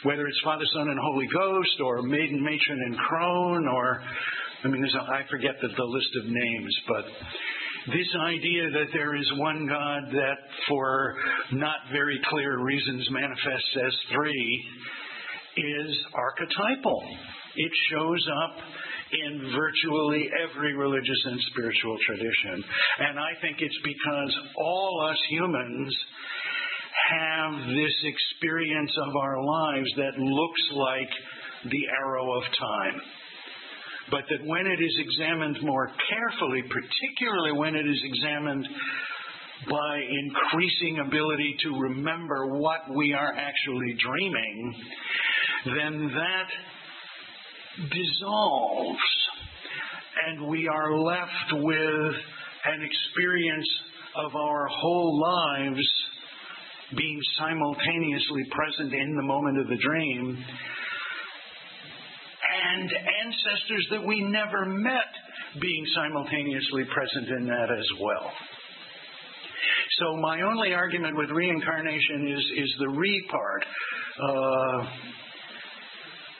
Whether 0.03 0.27
it's 0.27 0.41
Father, 0.43 0.65
Son, 0.73 0.87
and 0.89 0.99
Holy 0.99 1.27
Ghost, 1.33 1.81
or 1.83 2.01
Maiden, 2.03 2.43
Matron, 2.43 2.81
and 2.85 2.97
Crone, 2.97 3.67
or, 3.67 4.03
I 4.65 4.67
mean, 4.67 4.83
I 4.83 5.21
forget 5.29 5.53
the, 5.61 5.67
the 5.67 5.83
list 5.83 6.09
of 6.17 6.25
names, 6.25 6.75
but 6.87 7.05
this 7.93 8.07
idea 8.19 8.71
that 8.71 8.89
there 8.93 9.15
is 9.15 9.31
one 9.37 9.67
God 9.69 10.09
that, 10.11 10.37
for 10.67 11.13
not 11.51 11.75
very 11.91 12.19
clear 12.31 12.57
reasons, 12.57 13.07
manifests 13.11 13.77
as 13.85 13.93
three 14.11 14.65
is 15.57 15.97
archetypal. 16.15 17.03
It 17.55 17.71
shows 17.91 18.27
up 18.41 18.57
in 19.13 19.53
virtually 19.55 20.29
every 20.49 20.73
religious 20.73 21.21
and 21.25 21.39
spiritual 21.51 21.97
tradition. 22.07 22.65
And 23.05 23.19
I 23.19 23.39
think 23.41 23.57
it's 23.59 23.79
because 23.83 24.33
all 24.57 25.07
us 25.11 25.17
humans 25.29 25.95
have 27.11 27.67
this 27.69 27.95
experience 28.01 28.91
of 29.07 29.15
our 29.15 29.43
lives 29.43 29.91
that 29.97 30.17
looks 30.17 30.61
like 30.73 31.09
the 31.69 31.85
arrow 32.01 32.33
of 32.33 32.43
time. 32.57 33.01
But 34.11 34.23
that 34.29 34.45
when 34.45 34.67
it 34.67 34.79
is 34.79 34.95
examined 34.99 35.57
more 35.63 35.91
carefully, 36.09 36.61
particularly 36.63 37.53
when 37.57 37.75
it 37.75 37.87
is 37.87 38.01
examined 38.03 38.67
by 39.69 39.99
increasing 39.99 40.99
ability 40.99 41.55
to 41.63 41.79
remember 41.79 42.57
what 42.57 42.81
we 42.95 43.13
are 43.13 43.33
actually 43.33 43.95
dreaming, 43.97 44.75
then 45.65 46.11
that 46.13 46.49
dissolves 47.89 48.99
and 50.27 50.47
we 50.47 50.67
are 50.67 50.97
left 50.97 51.51
with 51.51 52.15
an 52.65 52.81
experience 52.81 53.67
of 54.15 54.35
our 54.35 54.67
whole 54.67 55.19
lives 55.19 55.87
being 56.95 57.19
simultaneously 57.39 58.43
present 58.51 58.93
in 58.93 59.15
the 59.15 59.23
moment 59.23 59.59
of 59.59 59.67
the 59.67 59.77
dream 59.77 60.45
and 62.55 62.89
ancestors 63.25 63.87
that 63.91 64.05
we 64.05 64.21
never 64.21 64.65
met 64.65 65.11
being 65.59 65.85
simultaneously 65.95 66.83
present 66.93 67.29
in 67.39 67.47
that 67.47 67.69
as 67.71 67.87
well. 68.01 68.31
So 69.99 70.17
my 70.17 70.41
only 70.41 70.73
argument 70.73 71.15
with 71.15 71.29
reincarnation 71.29 72.27
is 72.27 72.43
is 72.57 72.75
the 72.79 72.89
re 72.89 73.27
part. 73.29 73.65
Uh, 74.21 74.87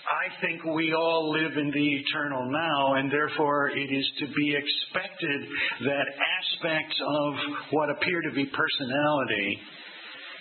I 0.06 0.42
think 0.42 0.64
we 0.76 0.94
all 0.94 1.32
live 1.32 1.58
in 1.58 1.72
the 1.72 1.88
eternal 1.96 2.52
now, 2.52 2.96
and 2.96 3.12
therefore 3.12 3.70
it 3.70 3.90
is 3.92 4.12
to 4.20 4.28
be 4.28 4.56
expected 4.56 5.42
that 5.82 6.06
aspects 6.40 7.02
of 7.02 7.34
what 7.72 7.90
appear 7.90 8.22
to 8.22 8.32
be 8.36 8.46
personality 8.46 9.60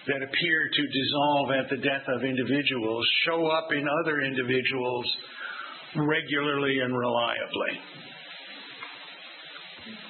that 0.07 0.21
appear 0.21 0.69
to 0.69 0.83
dissolve 0.85 1.49
at 1.65 1.71
the 1.71 1.81
death 1.81 2.05
of 2.09 2.25
individuals 2.25 3.07
show 3.25 3.47
up 3.47 3.73
in 3.73 3.87
other 4.05 4.21
individuals 4.21 5.07
regularly 5.97 6.79
and 6.79 6.97
reliably. 6.97 7.75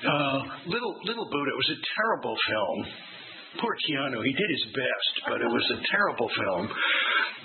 Uh, 0.04 0.40
Little 0.66 0.94
Little 1.04 1.28
Buddha 1.30 1.52
was 1.56 1.70
a 1.72 1.80
terrible 1.96 2.36
film. 2.48 2.86
Poor 3.60 3.74
Keanu, 3.86 4.18
he 4.24 4.32
did 4.32 4.50
his 4.50 4.66
best, 4.74 5.14
but 5.28 5.40
it 5.40 5.46
was 5.46 5.64
a 5.78 5.80
terrible 5.90 6.28
film. 6.28 6.68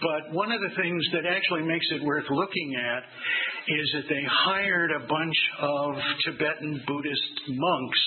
But 0.01 0.33
one 0.33 0.51
of 0.51 0.59
the 0.61 0.75
things 0.81 1.03
that 1.13 1.25
actually 1.25 1.63
makes 1.63 1.85
it 1.91 2.03
worth 2.03 2.25
looking 2.29 2.75
at 2.75 3.03
is 3.67 3.87
that 3.93 4.07
they 4.09 4.23
hired 4.25 4.91
a 4.91 5.05
bunch 5.07 5.37
of 5.59 5.95
Tibetan 6.25 6.83
Buddhist 6.87 7.35
monks 7.49 7.99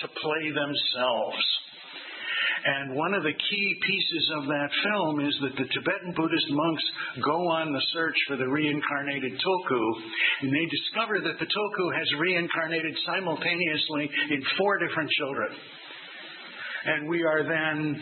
to 0.00 0.08
play 0.08 0.50
themselves. 0.50 1.42
And 2.64 2.94
one 2.94 3.14
of 3.14 3.22
the 3.22 3.32
key 3.32 3.68
pieces 3.80 4.30
of 4.36 4.44
that 4.46 4.70
film 4.84 5.20
is 5.20 5.34
that 5.42 5.56
the 5.56 5.68
Tibetan 5.72 6.12
Buddhist 6.14 6.50
monks 6.50 6.84
go 7.24 7.48
on 7.48 7.72
the 7.72 7.82
search 7.92 8.16
for 8.28 8.36
the 8.36 8.48
reincarnated 8.48 9.32
Tulku, 9.32 9.84
and 10.42 10.52
they 10.52 10.66
discover 10.68 11.20
that 11.20 11.38
the 11.38 11.48
Tulku 11.48 11.86
has 11.96 12.08
reincarnated 12.20 12.94
simultaneously 13.06 14.10
in 14.30 14.42
four 14.58 14.78
different 14.78 15.10
children. 15.10 15.56
And 16.84 17.08
we 17.08 17.22
are 17.24 17.44
then 17.44 18.00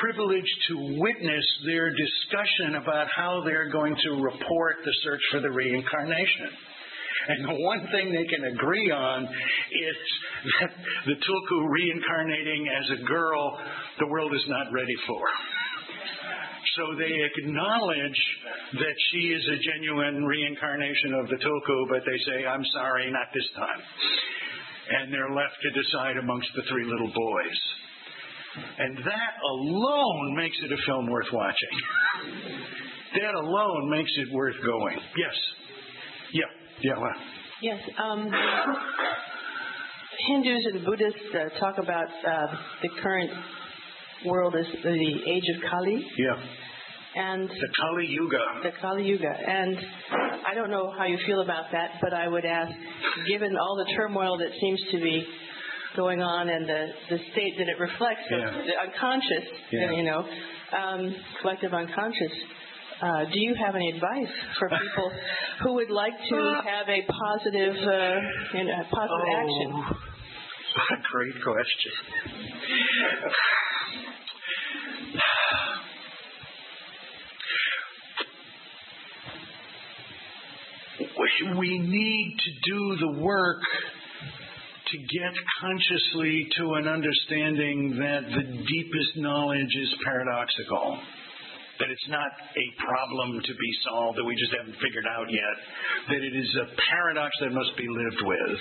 privileged 0.00 0.58
to 0.68 0.98
witness 0.98 1.46
their 1.66 1.90
discussion 1.90 2.76
about 2.76 3.08
how 3.14 3.42
they're 3.44 3.70
going 3.70 3.94
to 3.94 4.10
report 4.22 4.76
the 4.84 4.94
search 5.02 5.20
for 5.30 5.40
the 5.40 5.50
reincarnation. 5.50 6.50
And 7.26 7.44
the 7.48 7.56
one 7.64 7.80
thing 7.88 8.12
they 8.12 8.28
can 8.28 8.44
agree 8.52 8.90
on 8.90 9.24
is 9.24 9.98
that 10.60 10.70
the 11.06 11.16
Tulku 11.16 11.58
reincarnating 11.68 12.68
as 12.68 13.00
a 13.00 13.04
girl, 13.04 13.58
the 13.98 14.06
world 14.08 14.34
is 14.34 14.44
not 14.48 14.72
ready 14.72 14.96
for. 15.06 15.24
So 16.76 16.82
they 16.98 17.12
acknowledge 17.12 18.20
that 18.72 18.96
she 19.12 19.22
is 19.30 19.44
a 19.46 19.58
genuine 19.72 20.24
reincarnation 20.24 21.14
of 21.14 21.28
the 21.28 21.36
Tulku, 21.36 21.88
but 21.88 22.02
they 22.04 22.18
say, 22.26 22.46
I'm 22.46 22.64
sorry, 22.74 23.10
not 23.10 23.28
this 23.32 23.48
time. 23.56 23.82
And 24.90 25.12
they're 25.12 25.32
left 25.32 25.56
to 25.62 25.70
decide 25.70 26.16
amongst 26.18 26.48
the 26.56 26.62
three 26.68 26.84
little 26.84 27.08
boys. 27.08 27.58
And 28.78 28.98
that 28.98 29.32
alone 29.42 30.36
makes 30.36 30.56
it 30.62 30.72
a 30.72 30.80
film 30.86 31.08
worth 31.08 31.30
watching. 31.32 31.74
that 33.22 33.34
alone 33.34 33.90
makes 33.90 34.10
it 34.16 34.32
worth 34.32 34.56
going. 34.64 34.98
Yes. 35.16 35.36
Yeah. 36.32 36.63
Yeah. 36.82 36.92
Well. 36.98 37.10
Yes. 37.62 37.80
Um, 38.02 38.30
Hindus 40.28 40.64
and 40.72 40.84
Buddhists 40.84 41.18
uh, 41.34 41.58
talk 41.60 41.76
about 41.78 42.06
uh, 42.06 42.46
the 42.82 42.88
current 43.02 43.30
world 44.26 44.54
as 44.58 44.66
the 44.82 45.20
age 45.30 45.44
of 45.56 45.70
Kali. 45.70 46.06
Yeah. 46.18 46.36
And 47.16 47.48
the 47.48 47.68
Kali 47.80 48.06
Yuga. 48.08 48.38
The 48.64 48.72
Kali 48.80 49.04
Yuga. 49.04 49.30
And 49.30 49.76
I 50.46 50.54
don't 50.54 50.70
know 50.70 50.92
how 50.96 51.04
you 51.04 51.18
feel 51.26 51.42
about 51.42 51.66
that, 51.72 51.90
but 52.00 52.12
I 52.12 52.26
would 52.26 52.44
ask, 52.44 52.72
given 53.30 53.56
all 53.56 53.76
the 53.86 53.92
turmoil 53.96 54.36
that 54.38 54.50
seems 54.60 54.80
to 54.92 54.98
be 54.98 55.26
going 55.96 56.20
on 56.20 56.48
and 56.48 56.68
the, 56.68 56.86
the 57.10 57.18
state 57.32 57.54
that 57.58 57.68
it 57.68 57.78
reflects, 57.78 58.22
yeah. 58.30 58.50
the 58.50 58.90
unconscious, 58.90 59.46
yeah. 59.70 59.92
you 59.92 60.02
know, 60.02 60.26
um, 60.76 61.14
collective 61.40 61.72
unconscious. 61.72 62.32
Uh, 63.02 63.24
do 63.24 63.40
you 63.40 63.54
have 63.54 63.74
any 63.74 63.90
advice 63.90 64.32
for 64.58 64.68
people 64.68 65.10
who 65.62 65.74
would 65.74 65.90
like 65.90 66.14
to 66.28 66.60
have 66.64 66.88
a 66.88 67.02
positive, 67.10 67.74
uh, 67.74 68.20
you 68.56 68.64
know, 68.64 68.82
positive 68.90 69.28
oh, 69.28 69.42
action? 69.42 69.72
Great 71.12 71.42
question. 71.42 71.92
We 81.58 81.78
need 81.78 82.36
to 82.38 82.50
do 82.72 82.96
the 83.00 83.22
work 83.22 83.60
to 84.86 84.98
get 84.98 85.32
consciously 85.60 86.48
to 86.58 86.74
an 86.74 86.86
understanding 86.86 87.96
that 87.98 88.22
the 88.30 88.42
deepest 88.42 89.16
knowledge 89.16 89.74
is 89.82 89.94
paradoxical. 90.04 91.00
That 91.80 91.90
it's 91.90 92.08
not 92.08 92.30
a 92.30 92.66
problem 92.78 93.42
to 93.42 93.52
be 93.54 93.70
solved 93.82 94.18
that 94.18 94.24
we 94.24 94.36
just 94.38 94.54
haven't 94.54 94.78
figured 94.78 95.06
out 95.10 95.26
yet. 95.26 95.56
That 96.14 96.22
it 96.22 96.34
is 96.34 96.50
a 96.62 96.66
paradox 96.70 97.34
that 97.40 97.50
must 97.50 97.74
be 97.76 97.88
lived 97.88 98.22
with. 98.22 98.58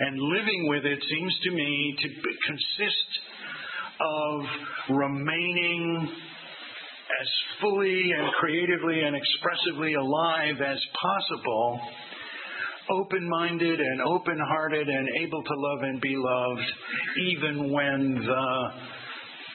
And 0.00 0.18
living 0.18 0.68
with 0.68 0.84
it 0.84 1.00
seems 1.00 1.34
to 1.44 1.50
me 1.52 1.96
to 2.02 2.08
consist 2.46 3.10
of 3.96 4.96
remaining 4.96 6.08
as 7.06 7.28
fully 7.62 8.12
and 8.18 8.28
creatively 8.40 9.00
and 9.00 9.16
expressively 9.16 9.94
alive 9.94 10.60
as 10.60 10.78
possible 11.00 11.80
open 12.90 13.28
minded 13.28 13.80
and 13.80 14.00
open 14.02 14.38
hearted 14.38 14.88
and 14.88 15.08
able 15.20 15.42
to 15.42 15.54
love 15.56 15.82
and 15.82 16.00
be 16.00 16.14
loved, 16.16 16.72
even 17.28 17.72
when 17.72 18.14
the 18.14 18.70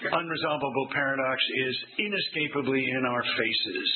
unresolvable 0.13 0.91
paradox 0.91 1.41
is 1.67 1.77
inescapably 1.99 2.85
in 2.89 3.05
our 3.05 3.23
faces. 3.23 3.89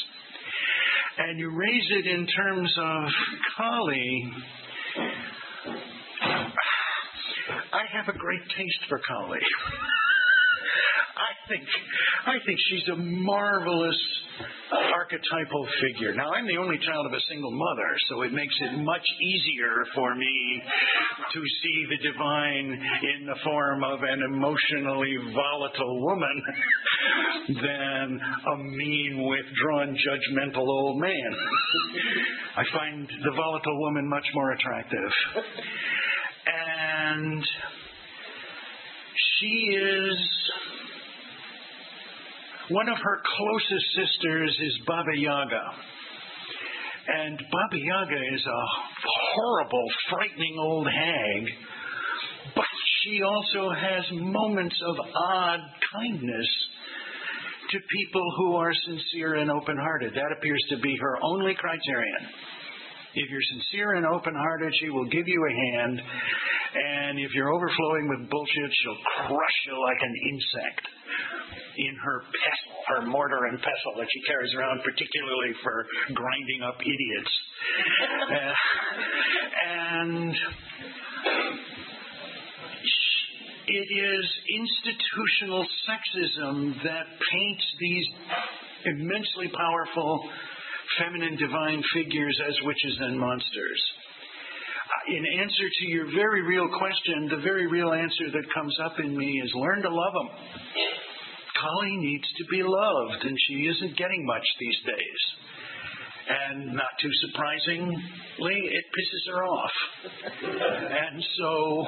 And 1.18 1.40
you 1.40 1.50
raise 1.50 1.88
it 1.92 2.08
in 2.08 2.28
terms 2.28 2.74
of 2.78 3.04
Kali. 3.58 4.32
I 7.74 7.82
have 7.94 8.08
a 8.14 8.18
great 8.18 8.42
taste 8.58 8.90
for 8.90 9.00
Kali. 9.08 9.40
I 11.46 11.48
think 11.48 11.64
I 12.26 12.36
think 12.46 12.58
she's 12.70 12.88
a 12.90 12.96
marvelous 12.96 14.02
archetypal 14.98 15.68
figure. 15.82 16.14
Now, 16.16 16.32
I'm 16.34 16.48
the 16.48 16.58
only 16.58 16.78
child 16.82 17.06
of 17.06 17.14
a 17.14 17.22
single 17.30 17.52
mother, 17.52 17.90
so 18.10 18.24
it 18.24 18.34
makes 18.34 18.56
it 18.62 18.82
much 18.82 19.06
easier 19.22 19.86
for 19.94 20.16
me 20.16 20.62
to 21.34 21.40
see 21.40 21.86
the 21.90 22.10
divine 22.10 22.74
in 22.74 23.28
the 23.28 23.36
form 23.44 23.84
of 23.84 24.00
an 24.02 24.24
emotionally 24.24 25.16
volatile 25.36 26.02
woman 26.02 26.42
than 27.62 28.20
a 28.20 28.58
mean, 28.58 29.30
withdrawn, 29.30 29.96
judgmental 29.96 30.66
old 30.66 31.00
man. 31.00 31.32
I 32.58 32.64
find 32.74 33.08
the 33.08 33.32
volatile 33.36 33.80
woman 33.82 34.10
much 34.10 34.26
more 34.34 34.52
attractive. 34.52 35.12
And 36.48 37.46
she 39.40 39.76
is 39.76 40.18
one 42.70 42.90
of 42.90 42.98
her 42.98 43.22
closest 43.38 43.86
sisters 43.96 44.58
is 44.62 44.80
Baba 44.88 45.16
Yaga. 45.16 45.66
And 47.08 47.38
Baba 47.38 47.78
Yaga 47.78 48.22
is 48.34 48.46
a 48.46 48.62
horrible, 49.36 49.86
frightening 50.10 50.56
old 50.60 50.88
hag 50.88 51.44
but 52.56 52.66
she 53.04 53.22
also 53.22 53.70
has 53.74 54.04
moments 54.14 54.76
of 54.88 54.96
odd 55.16 55.60
kindness 55.94 56.50
to 57.72 57.78
people 57.98 58.26
who 58.38 58.56
are 58.56 58.72
sincere 58.74 59.36
and 59.36 59.52
open 59.52 59.78
hearted. 59.78 60.14
That 60.14 60.32
appears 60.38 60.64
to 60.70 60.78
be 60.78 60.96
her 61.02 61.18
only 61.24 61.54
criterion. 61.56 62.24
If 63.16 63.30
you're 63.30 63.50
sincere 63.60 63.94
and 63.96 64.06
open 64.06 64.36
hearted, 64.36 64.74
she 64.80 64.90
will 64.90 65.06
give 65.06 65.28
you 65.28 65.42
a 65.42 65.54
hand. 65.54 66.02
And 66.76 67.20
if 67.20 67.32
you're 67.34 67.52
overflowing 67.52 68.10
with 68.10 68.30
bullshit, 68.30 68.72
she'll 68.84 69.04
crush 69.28 69.58
you 69.68 69.76
like 69.82 70.02
an 70.02 70.16
insect 70.32 70.95
in 71.78 71.96
her 72.04 72.20
pestle, 72.22 72.78
her 72.88 73.02
mortar 73.08 73.46
and 73.50 73.58
pestle 73.60 73.94
that 73.98 74.08
she 74.12 74.22
carries 74.28 74.54
around, 74.56 74.82
particularly 74.84 75.54
for 75.64 75.86
grinding 76.14 76.62
up 76.64 76.78
idiots. 76.82 77.34
Uh, 78.32 78.54
and 79.66 80.36
it 83.68 83.88
is 83.92 84.26
institutional 84.62 85.66
sexism 85.90 86.84
that 86.84 87.06
paints 87.32 87.66
these 87.80 88.06
immensely 88.86 89.50
powerful 89.50 90.30
feminine 91.00 91.36
divine 91.38 91.82
figures 91.94 92.40
as 92.48 92.56
witches 92.64 92.98
and 93.02 93.20
monsters. 93.20 93.82
Uh, 94.86 95.18
In 95.18 95.42
answer 95.42 95.68
to 95.68 95.86
your 95.90 96.06
very 96.14 96.44
real 96.44 96.70
question, 96.78 97.28
the 97.30 97.42
very 97.42 97.68
real 97.68 97.92
answer 97.92 98.30
that 98.32 98.46
comes 98.54 98.78
up 98.86 99.00
in 99.00 99.18
me 99.18 99.42
is 99.44 99.52
learn 99.56 99.82
to 99.82 99.90
love 99.90 100.14
them. 100.14 100.30
Kali 101.66 101.98
needs 101.98 102.28
to 102.38 102.46
be 102.52 102.62
loved, 102.62 103.26
and 103.26 103.38
she 103.48 103.54
isn't 103.66 103.98
getting 103.98 104.26
much 104.26 104.46
these 104.60 104.80
days. 104.86 105.22
And 106.28 106.74
not 106.74 106.90
too 107.02 107.10
surprisingly, 107.30 108.58
it 108.66 108.86
pisses 108.98 109.34
her 109.34 109.46
off. 109.46 109.72
and 110.44 111.24
so, 111.38 111.86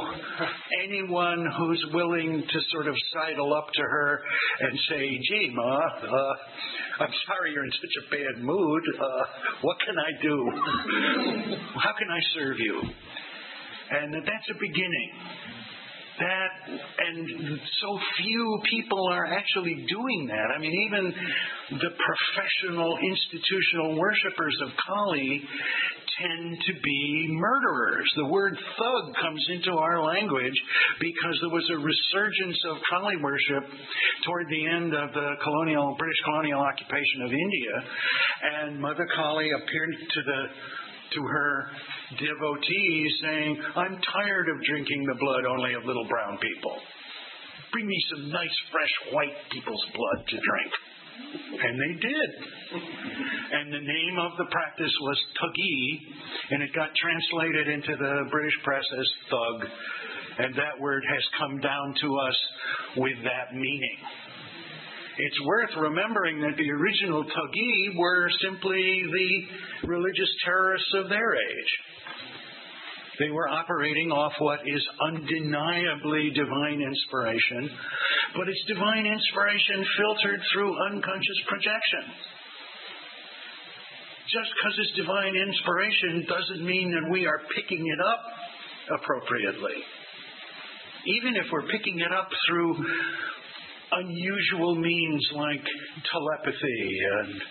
anyone 0.84 1.45
who's 1.57 1.86
willing 1.93 2.43
to 2.47 2.59
sort 2.71 2.88
of 2.88 2.95
sidle 3.13 3.53
up 3.55 3.67
to 3.73 3.82
her 3.82 4.19
and 4.61 4.80
say, 4.89 5.19
gee, 5.30 5.51
Ma, 5.53 5.80
uh, 5.80 6.34
I'm 6.99 7.13
sorry 7.25 7.53
you're 7.53 7.65
in 7.65 7.71
such 7.71 8.05
a 8.05 8.09
bad 8.11 8.43
mood. 8.43 8.84
Uh, 8.99 9.23
what 9.61 9.78
can 9.86 9.95
I 9.97 10.21
do? 10.21 10.51
How 11.84 11.93
can 11.97 12.09
I 12.09 12.21
serve 12.36 12.57
you? 12.59 12.82
And 13.89 14.13
that's 14.13 14.49
a 14.51 14.59
beginning 14.59 15.11
that 16.19 16.46
and 16.68 17.59
so 17.82 17.99
few 18.22 18.59
people 18.70 19.07
are 19.11 19.26
actually 19.26 19.86
doing 19.88 20.28
that. 20.28 20.47
I 20.55 20.59
mean, 20.59 20.74
even 20.88 21.13
the 21.80 21.91
professional 21.95 22.97
institutional 22.97 23.97
worshippers 23.97 24.55
of 24.65 24.70
Kali 24.86 25.41
tend 26.18 26.57
to 26.65 26.74
be 26.82 27.28
murderers. 27.30 28.09
The 28.15 28.26
word 28.26 28.57
thug 28.57 29.15
comes 29.22 29.45
into 29.53 29.72
our 29.78 30.03
language 30.03 30.57
because 30.99 31.38
there 31.41 31.53
was 31.53 31.68
a 31.72 31.78
resurgence 31.78 32.57
of 32.70 32.78
Kali 32.89 33.15
worship 33.22 33.70
toward 34.26 34.47
the 34.49 34.65
end 34.68 34.93
of 34.93 35.13
the 35.13 35.30
colonial 35.43 35.95
British 35.97 36.22
colonial 36.26 36.61
occupation 36.61 37.22
of 37.26 37.32
India, 37.32 37.76
and 38.43 38.82
Mother 38.82 39.07
Kali 39.15 39.49
appeared 39.51 39.93
to 39.93 40.22
the 40.26 40.41
to 41.13 41.21
her 41.21 41.51
devotees 42.19 43.11
saying, 43.21 43.61
I'm 43.75 43.95
tired 44.01 44.47
of 44.49 44.57
drinking 44.63 45.05
the 45.05 45.19
blood 45.19 45.45
only 45.45 45.73
of 45.73 45.85
little 45.85 46.07
brown 46.07 46.37
people. 46.39 46.75
Bring 47.71 47.87
me 47.87 47.99
some 48.11 48.29
nice, 48.31 48.57
fresh, 48.71 49.13
white 49.13 49.35
people's 49.51 49.85
blood 49.93 50.25
to 50.27 50.37
drink. 50.37 50.71
And 51.17 51.75
they 51.81 51.93
did. 51.99 52.29
And 53.51 53.73
the 53.73 53.81
name 53.81 54.15
of 54.19 54.37
the 54.37 54.45
practice 54.51 54.93
was 55.01 55.17
Thuggee, 55.41 55.99
and 56.51 56.63
it 56.63 56.69
got 56.73 56.89
translated 56.95 57.67
into 57.67 57.95
the 57.97 58.29
British 58.31 58.53
press 58.63 58.85
as 58.99 59.09
thug. 59.29 59.69
And 60.39 60.55
that 60.55 60.79
word 60.79 61.03
has 61.09 61.23
come 61.39 61.59
down 61.59 61.95
to 62.01 62.07
us 62.29 62.37
with 62.97 63.17
that 63.23 63.55
meaning. 63.55 63.97
It's 65.20 65.41
worth 65.45 65.70
remembering 65.78 66.41
that 66.41 66.57
the 66.57 66.70
original 66.70 67.24
Thuggee 67.24 67.97
were 67.97 68.30
simply 68.43 69.01
the 69.09 69.88
religious 69.88 70.30
terrorists 70.45 70.93
of 70.93 71.09
their 71.09 71.34
age. 71.34 71.72
They 73.20 73.32
were 73.32 73.49
operating 73.49 74.11
off 74.11 74.34
what 74.38 74.59
is 74.61 74.84
undeniably 75.01 76.30
divine 76.36 76.82
inspiration, 76.86 77.70
but 78.38 78.47
it's 78.47 78.63
divine 78.68 79.07
inspiration 79.07 79.86
filtered 79.97 80.41
through 80.53 80.78
unconscious 80.93 81.41
projection. 81.49 82.13
Just 84.30 84.53
because 84.53 84.76
it's 84.78 84.97
divine 85.01 85.34
inspiration 85.34 86.30
doesn't 86.30 86.61
mean 86.61 86.93
that 86.93 87.09
we 87.09 87.26
are 87.26 87.41
picking 87.55 87.82
it 87.82 87.99
up 88.05 88.22
appropriately. 89.01 89.82
Even 91.07 91.36
if 91.38 91.45
we're 91.51 91.65
picking 91.72 91.97
it 91.97 92.11
up 92.11 92.30
through 92.45 92.76
unusual 93.91 94.75
means 94.75 95.23
like 95.35 95.63
telepathy 96.11 96.99
and 97.21 97.41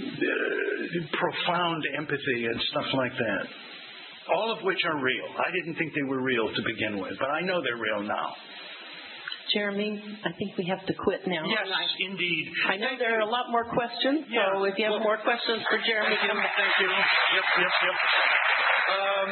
uh, 0.00 1.06
profound 1.18 1.82
empathy 1.98 2.46
and 2.46 2.60
stuff 2.70 2.86
like 2.94 3.12
that. 3.12 3.44
All 4.34 4.52
of 4.52 4.62
which 4.62 4.78
are 4.84 5.02
real. 5.02 5.28
I 5.38 5.50
didn't 5.50 5.76
think 5.76 5.92
they 5.94 6.06
were 6.06 6.22
real 6.22 6.46
to 6.54 6.62
begin 6.62 7.00
with, 7.00 7.18
but 7.18 7.30
I 7.30 7.40
know 7.42 7.60
they're 7.62 7.80
real 7.80 8.06
now. 8.06 8.28
Jeremy, 9.52 9.98
I 10.22 10.30
think 10.38 10.54
we 10.56 10.64
have 10.70 10.86
to 10.86 10.94
quit 10.94 11.26
now. 11.26 11.42
Yes, 11.42 11.66
indeed. 11.98 12.46
I 12.70 12.76
know 12.78 12.94
there 13.02 13.18
are 13.18 13.26
a 13.26 13.30
lot 13.30 13.50
more 13.50 13.64
questions, 13.66 14.22
so 14.30 14.62
Yeah. 14.62 14.70
if 14.70 14.78
you 14.78 14.86
have 14.86 15.02
more 15.02 15.18
questions 15.18 15.58
for 15.66 15.78
Jeremy, 15.82 16.14
come 16.22 16.38
back. 16.38 16.54
Thank 16.54 16.70
you. 16.78 16.86
Yep, 16.86 17.46
yep, 17.58 17.74
yep. 17.82 17.96
Um, 18.94 19.30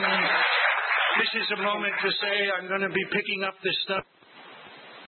this 1.23 1.31
is 1.39 1.47
a 1.55 1.63
moment 1.63 1.95
to 2.03 2.11
say 2.19 2.35
I'm 2.59 2.67
going 2.67 2.83
to 2.83 2.91
be 2.91 3.05
picking 3.15 3.45
up 3.47 3.55
this 3.63 3.79
stuff. 3.87 4.03